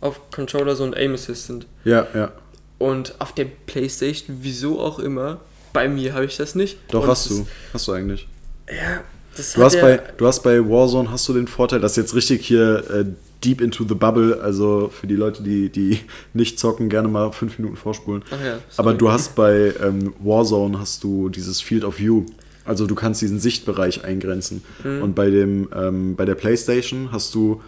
[0.02, 1.66] auf Controller so einen Aim Assistant.
[1.84, 2.32] Ja, ja.
[2.78, 5.40] Und auf der Playstation, wieso auch immer,
[5.74, 6.78] bei mir habe ich das nicht.
[6.92, 7.34] Doch, Und hast du.
[7.42, 8.28] ist- Hast du eigentlich.
[8.70, 9.02] Ja,
[9.36, 12.14] das Du hast, der- bei, du hast bei Warzone hast du den Vorteil, dass jetzt
[12.16, 13.06] richtig hier äh,
[13.44, 16.00] deep into the bubble, also für die Leute, die, die
[16.34, 18.24] nicht zocken, gerne mal fünf Minuten vorspulen.
[18.32, 22.26] Ach ja, Aber du hast bei ähm, Warzone hast du dieses Field of View.
[22.66, 24.64] Also du kannst diesen Sichtbereich eingrenzen.
[24.84, 25.02] Mhm.
[25.02, 27.62] Und bei dem ähm, bei der PlayStation hast du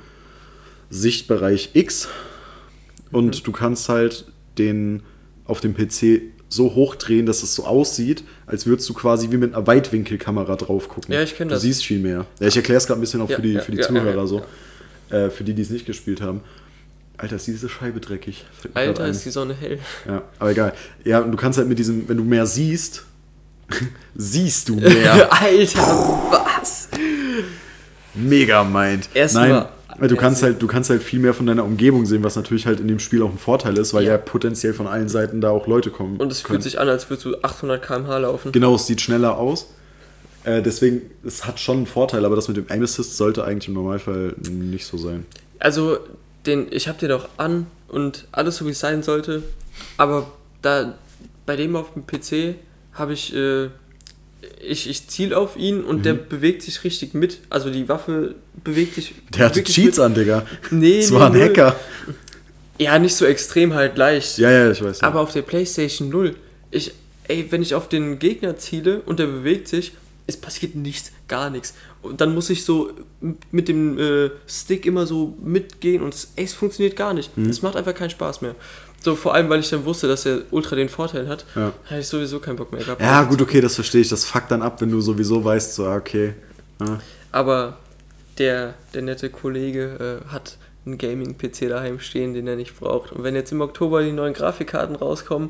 [0.89, 2.07] Sichtbereich X
[3.11, 3.43] und Mhm.
[3.43, 4.25] du kannst halt
[4.57, 5.03] den
[5.45, 6.21] auf dem PC
[6.51, 10.89] so hochdrehen, dass es so aussieht, als würdest du quasi wie mit einer Weitwinkelkamera drauf
[10.89, 11.13] gucken.
[11.13, 11.61] Ja, ich kenn das.
[11.61, 12.25] Du siehst viel mehr.
[12.39, 13.87] Ja, ich erkläre es gerade ein bisschen auch Ja, für die, ja, für die ja,
[13.87, 14.41] Zuhörer so.
[15.11, 16.41] Äh, für die, die es nicht gespielt haben.
[17.17, 18.45] Alter, ist diese Scheibe dreckig.
[18.73, 19.77] Alter, ist die Sonne hell.
[20.07, 20.73] Ja, aber egal.
[21.03, 23.03] Ja, und du kannst halt mit diesem, wenn du mehr siehst,
[24.15, 25.31] siehst du mehr.
[25.31, 25.81] Alter,
[26.31, 26.89] was?
[28.15, 29.09] Mega meint.
[29.13, 32.35] Erstmal- weil du kannst halt, du kannst halt viel mehr von deiner Umgebung sehen, was
[32.35, 34.17] natürlich halt in dem Spiel auch ein Vorteil ist, weil ja, Ja.
[34.17, 36.17] potenziell von allen Seiten da auch Leute kommen.
[36.17, 36.55] Und es können.
[36.55, 38.51] fühlt sich an, als würdest du 800 km/h laufen.
[38.51, 39.67] Genau, es sieht schneller aus.
[40.45, 43.67] Äh, deswegen, es hat schon einen Vorteil, aber das mit dem Aim Assist sollte eigentlich
[43.67, 45.25] im Normalfall nicht so sein.
[45.59, 45.97] Also,
[46.45, 49.43] den, ich habe den auch an und alles so wie es sein sollte.
[49.97, 50.31] Aber
[50.61, 50.93] da
[51.45, 52.55] bei dem auf dem PC
[52.93, 53.69] habe ich, äh,
[54.65, 57.39] ich, ich ziele auf ihn und der bewegt sich richtig mit.
[57.49, 59.11] Also die Waffe bewegt sich.
[59.11, 59.31] Mhm.
[59.35, 60.05] Der hatte Cheats mit.
[60.05, 60.45] an, Digga.
[60.71, 61.41] Nee, Das nee, war ein.
[61.41, 61.75] Hacker.
[62.77, 64.37] Ja, nicht so extrem halt leicht.
[64.37, 65.01] Ja, ja, ich weiß.
[65.01, 65.07] Ja.
[65.07, 66.35] Aber auf der Playstation 0,
[66.71, 66.93] ich,
[67.27, 69.91] ey, wenn ich auf den Gegner ziele und der bewegt sich,
[70.27, 71.73] es passiert nichts, gar nichts.
[72.01, 72.91] Und dann muss ich so
[73.51, 77.35] mit dem äh, Stick immer so mitgehen und es, ey, es funktioniert gar nicht.
[77.37, 77.49] Mhm.
[77.49, 78.55] Es macht einfach keinen Spaß mehr.
[79.01, 81.71] So vor allem, weil ich dann wusste, dass er ultra den Vorteil hat, Ja.
[81.85, 83.01] hatte ich sowieso keinen Bock mehr gehabt.
[83.01, 84.09] Ja, gut, okay, das verstehe ich.
[84.09, 86.33] Das fuckt dann ab, wenn du sowieso weißt, so, ah, okay.
[86.81, 86.99] Ja.
[87.31, 87.77] Aber
[88.37, 93.11] der, der nette Kollege äh, hat einen Gaming-PC daheim stehen, den er nicht braucht.
[93.11, 95.49] Und wenn jetzt im Oktober die neuen Grafikkarten rauskommen,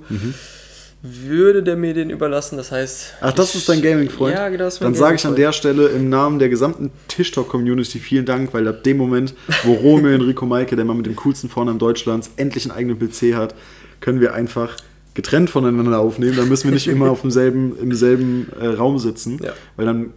[1.02, 2.58] würde der mir den überlassen.
[2.58, 3.14] Das heißt.
[3.22, 4.36] Ach, das ist dein Gaming-Freund?
[4.36, 6.92] Ja, genau, das ist mein Dann sage ich an der Stelle im Namen der gesamten
[7.08, 9.34] Tischtalk-Community vielen Dank, weil ab dem Moment,
[9.64, 13.36] wo Romeo Enrico Maike, der Mann mit dem coolsten Vornamen Deutschlands, endlich einen eigenen PC
[13.36, 13.56] hat,
[14.02, 14.76] können wir einfach
[15.14, 16.36] getrennt voneinander aufnehmen.
[16.38, 19.54] Dann müssen wir nicht immer auf demselben, im selben äh, Raum sitzen, Ja.
[19.78, 20.14] weil dann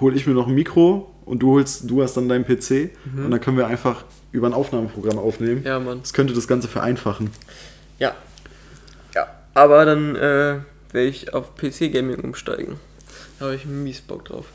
[0.00, 3.24] hole ich mir noch ein Mikro und du holst, du hast dann deinen PC Mhm.
[3.24, 5.62] und dann können wir einfach über ein Aufnahmeprogramm aufnehmen.
[5.64, 5.98] Ja, Mann.
[6.00, 7.30] Das könnte das Ganze vereinfachen.
[7.98, 8.14] Ja.
[9.54, 10.58] Aber dann äh,
[10.92, 12.78] werde ich auf PC-Gaming umsteigen.
[13.38, 14.46] Da habe ich mies Bock drauf.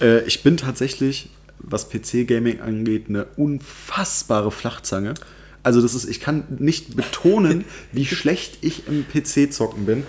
[0.00, 5.14] Äh, ich bin tatsächlich, was PC-Gaming angeht, eine unfassbare Flachzange.
[5.62, 10.04] Also das ist, ich kann nicht betonen, wie schlecht ich im PC-Zocken bin.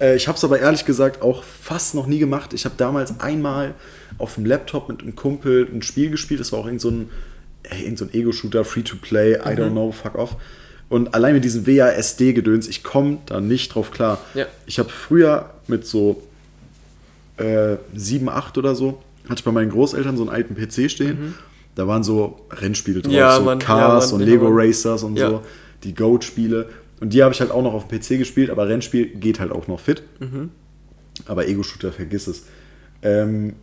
[0.00, 2.52] Äh, ich habe es aber ehrlich gesagt auch fast noch nie gemacht.
[2.52, 3.74] Ich habe damals einmal
[4.18, 6.40] auf dem Laptop mit einem Kumpel ein Spiel gespielt.
[6.40, 7.10] Das war auch irgend so ein,
[7.62, 10.36] äh, irgend so ein Ego-Shooter, Free-to-Play, I don't know, fuck off.
[10.88, 14.18] Und allein mit diesem WASD-Gedöns, ich komme da nicht drauf klar.
[14.34, 14.46] Ja.
[14.66, 16.22] Ich habe früher mit so
[17.36, 21.34] äh, 7, 8 oder so, hatte ich bei meinen Großeltern so einen alten PC stehen.
[21.74, 23.18] Da waren so Rennspiele drauf, Mhm.
[23.18, 24.54] Ja, so Mann, Cars ja, Mann, und Lego Mann.
[24.66, 25.42] Racers und so,
[25.84, 26.68] die Goat-Spiele.
[27.00, 29.52] Und die habe ich halt auch noch auf dem PC gespielt, aber Rennspiel geht halt
[29.52, 30.02] auch noch fit.
[30.18, 30.50] Mhm.
[31.26, 32.44] Aber Ego-Shooter, vergiss es.
[33.02, 33.54] Ähm,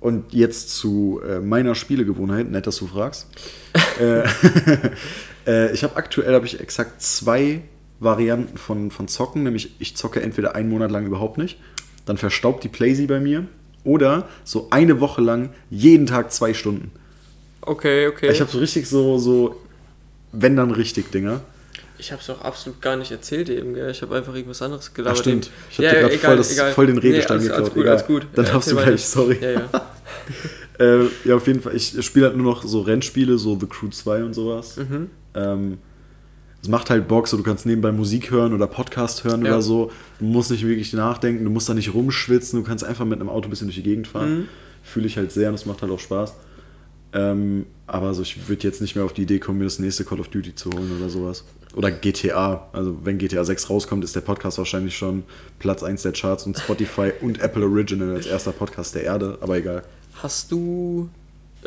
[0.00, 3.26] und jetzt zu äh, meiner Spielegewohnheit, nett, dass du fragst.
[4.00, 4.22] äh,
[5.46, 7.60] äh, ich habe aktuell habe ich exakt zwei
[8.00, 11.58] Varianten von, von Zocken, nämlich ich zocke entweder einen Monat lang überhaupt nicht,
[12.06, 13.46] dann verstaubt die Playsee bei mir,
[13.84, 16.90] oder so eine Woche lang jeden Tag zwei Stunden.
[17.62, 18.30] Okay, okay.
[18.30, 19.60] Ich habe so richtig so, so,
[20.32, 21.40] wenn dann richtig Dinger.
[21.98, 23.90] Ich habe es auch absolut gar nicht erzählt eben, gell?
[23.90, 25.18] Ich habe einfach irgendwas anderes gelabert.
[25.18, 25.50] Ach, stimmt.
[25.70, 27.74] Ich hab dir grad voll voll den Redestein nee, alles, geklaut.
[27.74, 27.92] alles gut, Egal.
[27.92, 28.26] alles gut.
[28.34, 29.38] Dann Ja, darfst du gleich, sorry.
[29.40, 29.68] Ja, ja.
[30.78, 31.74] Äh, ja, auf jeden Fall.
[31.74, 34.76] Ich spiele halt nur noch so Rennspiele, so The Crew 2 und sowas.
[34.76, 35.10] Mhm.
[35.34, 35.78] Ähm,
[36.62, 39.52] es macht halt Bock, so du kannst nebenbei Musik hören oder Podcast hören Ja.
[39.52, 39.90] oder so.
[40.18, 43.28] Du musst nicht wirklich nachdenken, du musst da nicht rumschwitzen, du kannst einfach mit einem
[43.28, 44.38] Auto ein bisschen durch die Gegend fahren.
[44.40, 44.48] Mhm.
[44.82, 46.34] Fühle ich halt sehr und es macht halt auch Spaß.
[47.12, 50.04] Ähm, aber so, ich würde jetzt nicht mehr auf die Idee kommen, mir das nächste
[50.04, 51.44] Call of Duty zu holen oder sowas.
[51.74, 52.68] Oder GTA.
[52.72, 55.22] Also wenn GTA 6 rauskommt, ist der Podcast wahrscheinlich schon
[55.58, 59.38] Platz 1 der Charts und Spotify und Apple Original als erster Podcast der Erde.
[59.40, 59.82] Aber egal.
[60.22, 61.08] Hast du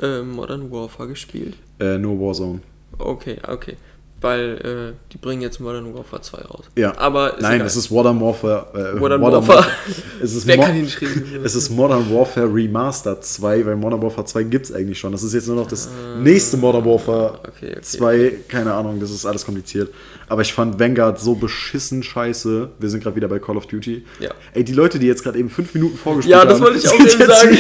[0.02, 1.56] äh, Modern Warfare gespielt?
[1.80, 2.60] Äh, nur Warzone.
[2.98, 3.78] Okay, okay.
[4.20, 6.66] Weil äh, die bringen jetzt Modern Warfare 2 raus.
[6.78, 6.96] Ja.
[6.98, 7.68] Aber Nein, egal.
[7.68, 8.94] es ist Modern Warfare.
[8.96, 9.66] Äh, Modern Warfare.
[10.22, 11.26] Es ist, Wer Mo kann ihn schreiben?
[11.44, 15.12] es ist Modern Warfare Remastered 2, weil Modern Warfare 2 gibt es eigentlich schon.
[15.12, 15.90] Das ist jetzt nur noch das
[16.20, 17.82] nächste Modern Warfare Ah, okay, okay.
[17.82, 18.32] 2.
[18.48, 19.92] Keine Ahnung, das ist alles kompliziert.
[20.32, 22.70] Aber ich fand Vanguard so beschissen scheiße.
[22.80, 24.06] Wir sind gerade wieder bei Call of Duty.
[24.22, 24.30] Ja.
[24.54, 26.88] Ey, die Leute, die jetzt gerade eben fünf Minuten vorgespielt Ja, haben, das wollte ich
[26.88, 27.58] auch eben sagen.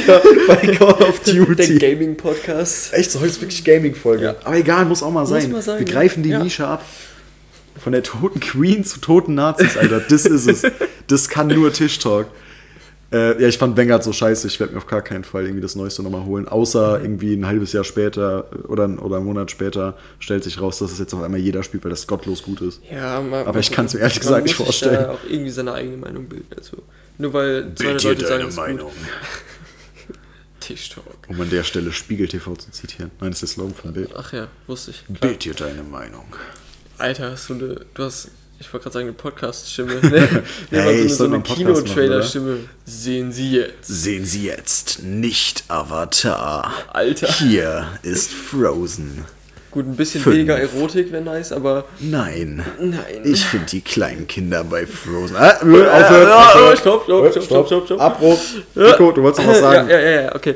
[0.47, 1.80] bei Call of Der Duty.
[1.80, 2.93] Gaming-Podcast.
[2.93, 4.24] Echt, so heute ist wirklich Gaming-Folge.
[4.24, 4.36] Ja.
[4.45, 5.51] Aber egal, muss auch mal sein.
[5.51, 5.93] mal sein, Wir ja.
[5.93, 6.41] greifen die Ja.
[6.41, 6.86] Nische ab.
[7.84, 9.99] Von der toten Queen zu toten Nazis, Alter.
[9.99, 10.63] Das ist es.
[11.07, 12.28] Das kann nur Tischtalk.
[13.12, 14.47] Äh, ja, ich fand Vanguard so scheiße.
[14.47, 16.47] Ich werde mir auf gar keinen Fall irgendwie das Neueste nochmal holen.
[16.47, 20.91] Außer irgendwie ein halbes Jahr später oder, oder einen Monat später stellt sich raus, dass
[20.91, 22.82] es jetzt auf einmal jeder spielt, weil das gottlos gut ist.
[22.89, 24.93] Ja, mal, Aber ich kann's mir ehrlich man gesagt nicht muss vorstellen.
[24.95, 26.47] Da auch irgendwie seine eigene Meinung bilden.
[26.55, 26.78] Also,
[27.18, 28.91] nur weil 200 Leute sagen, es ist gut.
[30.62, 31.05] Tischtalk.
[31.28, 33.12] Um an der Stelle Spiegel TV zu zitieren.
[33.20, 34.12] Nein, das ist der Slogan von Bild.
[34.16, 35.05] Ach ja, wusste ich.
[35.05, 35.18] Klar.
[35.20, 36.26] Bild dir deine Meinung.
[36.97, 38.30] Alter, hast du eine, du hast,
[38.62, 39.95] ich wollte gerade sagen, eine Podcast-Stimme.
[39.95, 40.43] Ne?
[40.72, 42.57] Nee, Hey, so soll eine, so eine Kino-Trailer-Stimme.
[42.86, 43.88] Sehen Sie jetzt.
[43.88, 46.72] Sehen Sie jetzt nicht Avatar.
[46.93, 47.28] Alter.
[47.28, 49.26] Hier ist Frozen.
[49.72, 50.36] Gut, ein bisschen Fünf.
[50.36, 52.64] weniger Erotik wäre nice, aber Nein.
[52.80, 53.22] nein.
[53.24, 55.38] Ich finde die kleinen Kinder bei Frozen.
[55.38, 56.78] Ah, aufhören, ja, aufhören.
[56.78, 58.01] stopp, stopp, stopp, stopp, stopp, stopp.
[58.01, 58.39] Abbruch.
[58.76, 59.89] Nico, du wolltest noch was sagen.
[59.89, 60.55] Ja, ja, ja, okay.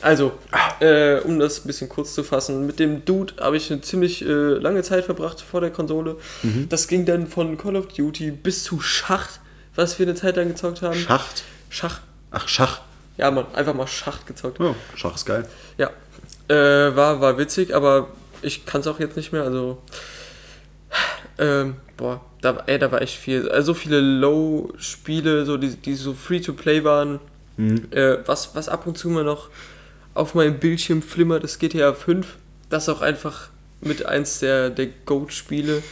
[0.00, 0.32] Also,
[0.80, 4.24] äh, um das ein bisschen kurz zu fassen, mit dem Dude habe ich eine ziemlich
[4.24, 6.16] äh, lange Zeit verbracht vor der Konsole.
[6.42, 6.68] Mhm.
[6.68, 9.40] Das ging dann von Call of Duty bis zu Schacht,
[9.74, 10.94] was wir eine Zeit lang gezockt haben.
[10.94, 11.44] Schacht.
[11.70, 12.00] Schach.
[12.30, 12.82] Ach, Schach.
[13.16, 14.60] Ja, man, einfach mal Schacht gezockt.
[14.60, 15.46] Oh, Schach ist geil.
[15.78, 15.90] Ja.
[16.48, 18.08] Äh, war, war witzig, aber
[18.42, 19.42] ich kann es auch jetzt nicht mehr.
[19.42, 19.82] Also.
[21.38, 23.48] Ähm, boah, da, ey, da war echt viel.
[23.48, 27.18] Also so viele Low-Spiele, so, die, die so free-to-play waren.
[27.56, 29.48] Äh, was, was ab und zu mal noch
[30.14, 32.36] auf meinem Bildschirm flimmert, ist GTA 5.
[32.68, 33.50] Das auch einfach
[33.80, 35.82] mit eins der, der Goat-Spiele.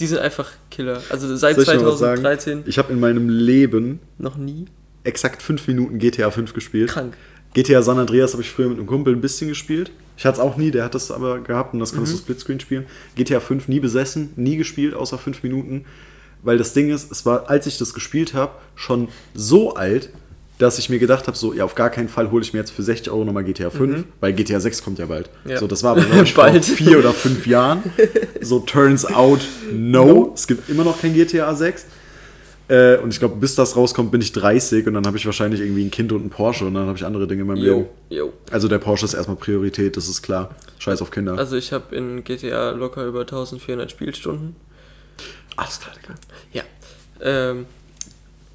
[0.00, 1.02] Die sind einfach Killer.
[1.10, 2.64] Also seit Soll ich noch was 2013 sagen?
[2.68, 4.66] Ich habe in meinem Leben noch nie
[5.04, 6.90] exakt fünf Minuten GTA 5 gespielt.
[6.90, 7.16] krank.
[7.54, 9.90] GTA San Andreas habe ich früher mit einem Kumpel ein bisschen gespielt.
[10.16, 12.60] Ich hatte es auch nie, der hat das aber gehabt und das kannst du Splitscreen
[12.60, 12.86] spielen.
[13.14, 15.84] GTA 5 nie besessen, nie gespielt, außer 5 Minuten.
[16.42, 20.10] Weil das Ding ist, es war, als ich das gespielt habe, schon so alt,
[20.62, 22.70] dass ich mir gedacht habe, so, ja, auf gar keinen Fall hole ich mir jetzt
[22.70, 25.28] für 60 Euro nochmal GTA 5, weil GTA 6 kommt ja bald.
[25.44, 25.58] Ja.
[25.58, 26.64] So, das war aber, ich, vor Bald.
[26.64, 27.82] vier oder fünf Jahren.
[28.40, 29.40] So, turns out,
[29.72, 30.32] no.
[30.34, 31.86] Es gibt immer noch kein GTA 6.
[32.68, 35.60] Äh, und ich glaube, bis das rauskommt, bin ich 30 und dann habe ich wahrscheinlich
[35.60, 38.32] irgendwie ein Kind und ein Porsche und dann habe ich andere Dinge in meinem Leben.
[38.50, 40.54] Also der Porsche ist erstmal Priorität, das ist klar.
[40.78, 41.38] Scheiß auf Kinder.
[41.38, 44.56] Also ich habe in GTA locker über 1400 Spielstunden.
[45.56, 46.14] Alles klar, Digga.
[46.52, 46.62] Ja.
[47.20, 47.66] Ähm,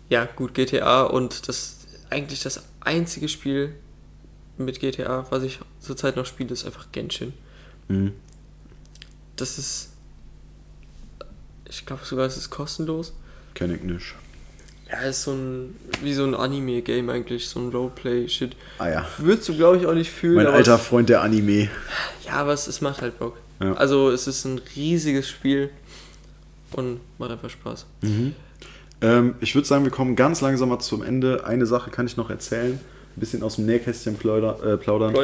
[0.10, 1.77] ja, gut, GTA und das
[2.10, 3.74] eigentlich das einzige Spiel
[4.58, 7.34] mit GTA, was ich zurzeit noch spiele, ist einfach Genshin.
[7.88, 8.14] Mhm.
[9.36, 9.90] Das ist.
[11.70, 13.14] Ich glaube sogar, es ist kostenlos.
[13.54, 14.16] Kenn ich nicht.
[14.90, 15.76] Ja, ist so ein.
[16.02, 18.56] wie so ein Anime-Game eigentlich, so ein Roleplay-Shit.
[18.80, 19.08] Ah ja.
[19.18, 20.36] Würdest du, glaube ich, auch nicht fühlen.
[20.38, 21.70] Mein alter es- Freund der Anime.
[22.26, 23.38] Ja, aber es, es macht halt Bock.
[23.62, 23.74] Ja.
[23.74, 25.70] Also, es ist ein riesiges Spiel
[26.72, 27.86] und macht einfach Spaß.
[29.02, 31.46] Ähm, ich würde sagen, wir kommen ganz langsam mal zum Ende.
[31.46, 32.80] Eine Sache kann ich noch erzählen.
[33.16, 35.16] Ein bisschen aus dem Nähkästchen plauder, äh, plaudern.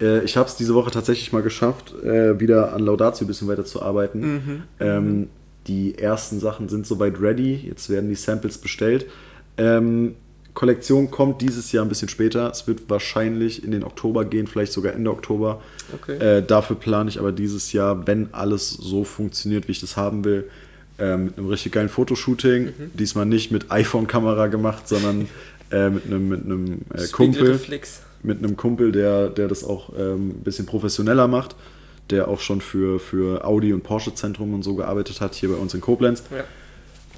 [0.00, 3.48] Äh, ich habe es diese Woche tatsächlich mal geschafft, äh, wieder an Laudatio ein bisschen
[3.48, 4.20] weiter zu arbeiten.
[4.20, 4.62] Mhm.
[4.80, 5.28] Ähm,
[5.66, 7.54] die ersten Sachen sind soweit ready.
[7.54, 9.06] Jetzt werden die Samples bestellt.
[9.58, 10.14] Ähm,
[10.54, 12.50] Kollektion kommt dieses Jahr ein bisschen später.
[12.50, 15.62] Es wird wahrscheinlich in den Oktober gehen, vielleicht sogar Ende Oktober.
[15.94, 16.16] Okay.
[16.18, 20.24] Äh, dafür plane ich aber dieses Jahr, wenn alles so funktioniert, wie ich das haben
[20.24, 20.50] will,
[20.98, 22.64] äh, mit einem richtig geilen Fotoshooting.
[22.64, 22.72] Mhm.
[22.94, 25.28] Diesmal nicht mit iPhone-Kamera gemacht, sondern
[25.70, 27.60] äh, mit einem, mit einem äh, Kumpel.
[28.24, 31.56] Mit einem Kumpel, der, der das auch ähm, ein bisschen professioneller macht,
[32.10, 35.74] der auch schon für, für Audi und Porsche-Zentrum und so gearbeitet hat, hier bei uns
[35.74, 36.22] in Koblenz.
[36.30, 36.44] Ja.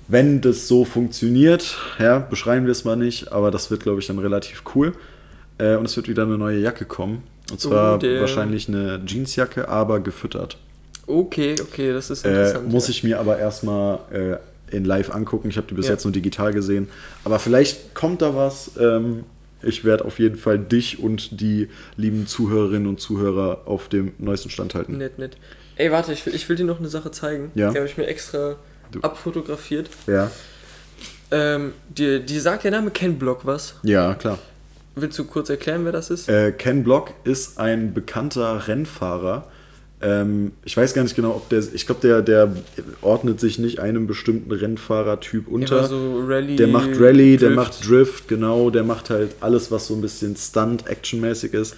[0.08, 4.06] Wenn das so funktioniert, ja, beschreiben wir es mal nicht, aber das wird, glaube ich,
[4.06, 4.92] dann relativ cool.
[5.58, 7.22] Äh, und es wird wieder eine neue Jacke kommen.
[7.50, 10.58] Und zwar Oh, wahrscheinlich eine Jeansjacke, aber gefüttert.
[11.06, 12.68] Okay, okay, das ist Äh, interessant.
[12.72, 12.90] muss ja.
[12.92, 13.98] ich mir aber erstmal
[14.70, 15.48] äh, in live angucken.
[15.50, 15.92] Ich habe die bis Ja.
[15.92, 16.88] jetzt nur digital gesehen.
[17.24, 18.72] Aber vielleicht kommt da was.
[18.80, 19.24] Ähm,
[19.62, 24.50] ich werde auf jeden Fall dich und die lieben Zuhörerinnen und Zuhörer auf dem neuesten
[24.50, 24.98] Stand halten.
[24.98, 25.36] Nett, nett.
[25.76, 27.50] Ey, warte, ich will, ich will dir noch eine Sache zeigen.
[27.54, 27.70] Ja.
[27.70, 28.56] Die habe ich mir extra
[28.92, 29.88] Du- abfotografiert.
[30.06, 30.30] Ja.
[31.30, 33.74] Ähm, dir, dir sagt der Name Ken Block was?
[33.82, 34.38] Ja, klar.
[34.94, 36.28] Willst du kurz erklären, wer das ist?
[36.28, 39.48] Äh, Ken Block ist ein bekannter Rennfahrer.
[40.04, 41.62] Ähm, ich weiß gar nicht genau, ob der.
[41.72, 42.54] Ich glaube, der, der
[43.00, 45.86] ordnet sich nicht einem bestimmten Rennfahrertyp unter.
[45.86, 48.68] So Rallye, der macht Rallye, der macht Drift, genau.
[48.68, 51.76] Der macht halt alles, was so ein bisschen Stunt-Action-mäßig ist.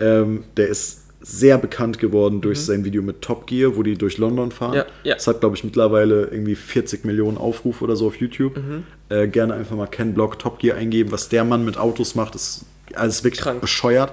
[0.00, 4.16] Ähm, der ist sehr bekannt geworden durch sein Video mit Top Gear, wo die durch
[4.16, 4.70] London fahren.
[4.70, 4.76] Mhm.
[4.76, 5.14] Ja, ja.
[5.16, 8.56] Das hat, glaube ich, mittlerweile irgendwie 40 Millionen Aufrufe oder so auf YouTube.
[8.56, 8.84] Mhm.
[9.10, 11.12] Äh, gerne einfach mal Ken Block Top Gear eingeben.
[11.12, 12.64] Was der Mann mit Autos macht, ist
[12.94, 13.60] alles wirklich Krank.
[13.60, 14.12] bescheuert.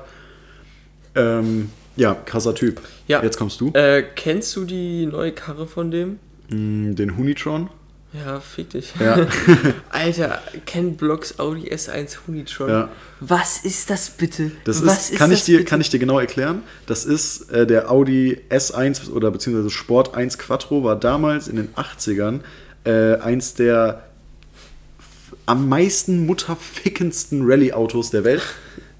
[1.16, 2.82] Ähm, ja, krasser Typ.
[3.08, 3.22] Ja.
[3.24, 3.72] Jetzt kommst du.
[3.74, 6.20] Äh, kennst du die neue Karre von dem?
[6.50, 7.70] Mm, Den Hunitron.
[8.14, 8.94] Ja, fick dich.
[9.00, 9.26] Ja.
[9.90, 12.70] Alter, Ken Blocks Audi S1 Hunitron.
[12.70, 12.90] Ja.
[13.20, 14.52] Was ist das bitte?
[14.66, 15.70] Das Was ist, kann, ich das dir, bitte?
[15.70, 16.62] kann ich dir genau erklären.
[16.86, 21.70] Das ist äh, der Audi S1 oder beziehungsweise Sport 1 Quattro war damals in den
[21.74, 22.42] 80ern
[22.86, 24.04] äh, eins der
[25.46, 28.44] am meisten mutterfickendsten Rallye-Autos der Welt.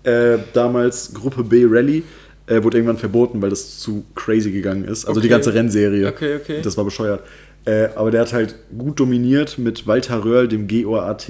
[0.04, 2.04] äh, damals Gruppe B Rallye.
[2.46, 5.06] Äh, wurde irgendwann verboten, weil das zu crazy gegangen ist.
[5.06, 5.36] Also die Okay.
[5.36, 6.08] ganze Rennserie.
[6.08, 6.62] Okay, okay.
[6.62, 7.22] Das war bescheuert.
[7.66, 11.28] Äh, aber der hat halt gut dominiert mit Walter Röhrl, dem GOAT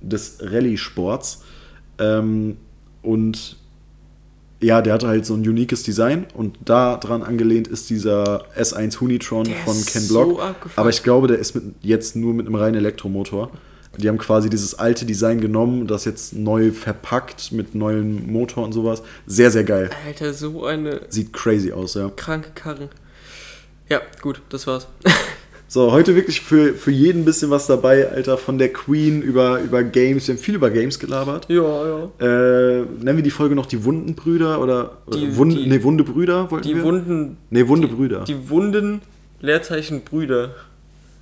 [0.00, 1.42] des Rallye-Sports.
[2.00, 2.56] Ähm,
[3.02, 3.56] und
[4.60, 9.00] ja, der hatte halt so ein uniques Design und da dran angelehnt ist dieser S1
[9.00, 10.42] Hunitron Der von Ken so Block.
[10.42, 10.78] abgefuckt.
[10.78, 13.52] aber ich glaube, der ist mit, jetzt nur mit einem reinen Elektromotor.
[13.98, 18.72] Die haben quasi dieses alte Design genommen, das jetzt neu verpackt mit neuem Motor und
[18.72, 19.02] sowas.
[19.26, 19.90] Sehr, sehr geil.
[20.06, 22.10] Alter, so eine Sieht crazy aus, ja.
[22.14, 22.88] kranke Karre.
[23.88, 24.86] Ja, gut, das war's.
[25.70, 28.38] So, heute wirklich für, für jeden ein bisschen was dabei, Alter.
[28.38, 30.26] Von der Queen über, über Games.
[30.26, 31.44] Wir haben viel über Games gelabert.
[31.50, 32.04] ja, ja.
[32.20, 35.82] Äh, nennen wir die Folge noch die wunden Brüder oder Die- oder Wund, die- nee,
[35.82, 36.84] wunde Brüder wollten Die wir?
[36.84, 37.36] Wunden.
[37.50, 38.24] nee, wunde die.
[38.24, 39.02] Die Wunden
[39.42, 40.54] Leerzeichen Brüder.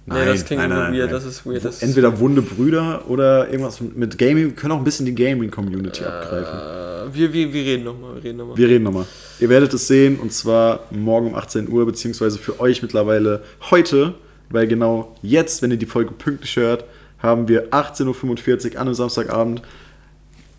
[0.07, 1.64] Nee, das klingt irgendwie weird, das ist weird.
[1.64, 4.44] Das Entweder wunde Brüder oder irgendwas mit Gaming.
[4.44, 6.59] Wir können auch ein bisschen die Gaming-Community abgreifen.
[6.59, 8.57] äh, wir, wir, wir reden nochmal, wir reden nochmal.
[8.57, 9.07] Wir reden nochmal.
[9.40, 14.14] Ihr werdet es sehen und zwar morgen um 18 Uhr, beziehungsweise für euch mittlerweile heute,
[14.50, 16.84] weil genau jetzt, wenn ihr die Folge pünktlich hört,
[17.18, 19.62] haben wir 18.45 Uhr an einem Samstagabend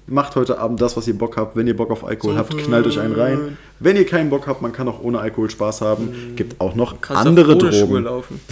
[0.08, 1.56] macht heute Abend das, was ihr Bock habt.
[1.56, 3.58] Wenn ihr Bock auf Alkohol so, habt, knallt euch einen rein.
[3.80, 6.34] Wenn ihr keinen Bock habt, man kann auch ohne Alkohol Spaß haben.
[6.36, 8.08] Gibt auch noch andere Drogen.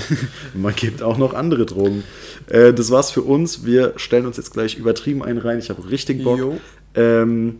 [0.53, 2.03] man gibt auch noch andere Drogen.
[2.47, 3.65] Äh, das war's für uns.
[3.65, 5.57] Wir stellen uns jetzt gleich übertrieben einen rein.
[5.59, 6.39] Ich habe richtig Bock.
[6.93, 7.59] Ähm,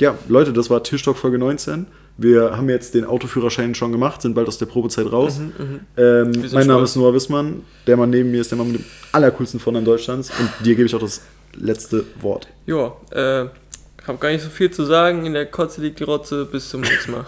[0.00, 1.86] ja, Leute, das war Tischtalk Folge 19.
[2.18, 5.38] Wir haben jetzt den Autoführerschein schon gemacht, sind bald aus der Probezeit raus.
[5.38, 5.80] Mhm.
[5.96, 7.62] Ähm, mein Name ist Noah Wissmann.
[7.86, 10.30] Der Mann neben mir ist der Mann mit dem allercoolsten Vornamen Deutschlands.
[10.30, 11.22] Und dir gebe ich auch das
[11.54, 12.48] letzte Wort.
[12.66, 13.48] Ja, äh,
[14.06, 15.26] hab gar nicht so viel zu sagen.
[15.26, 16.44] In der Kotze liegt die Rotze.
[16.44, 17.26] Bis zum nächsten Mal.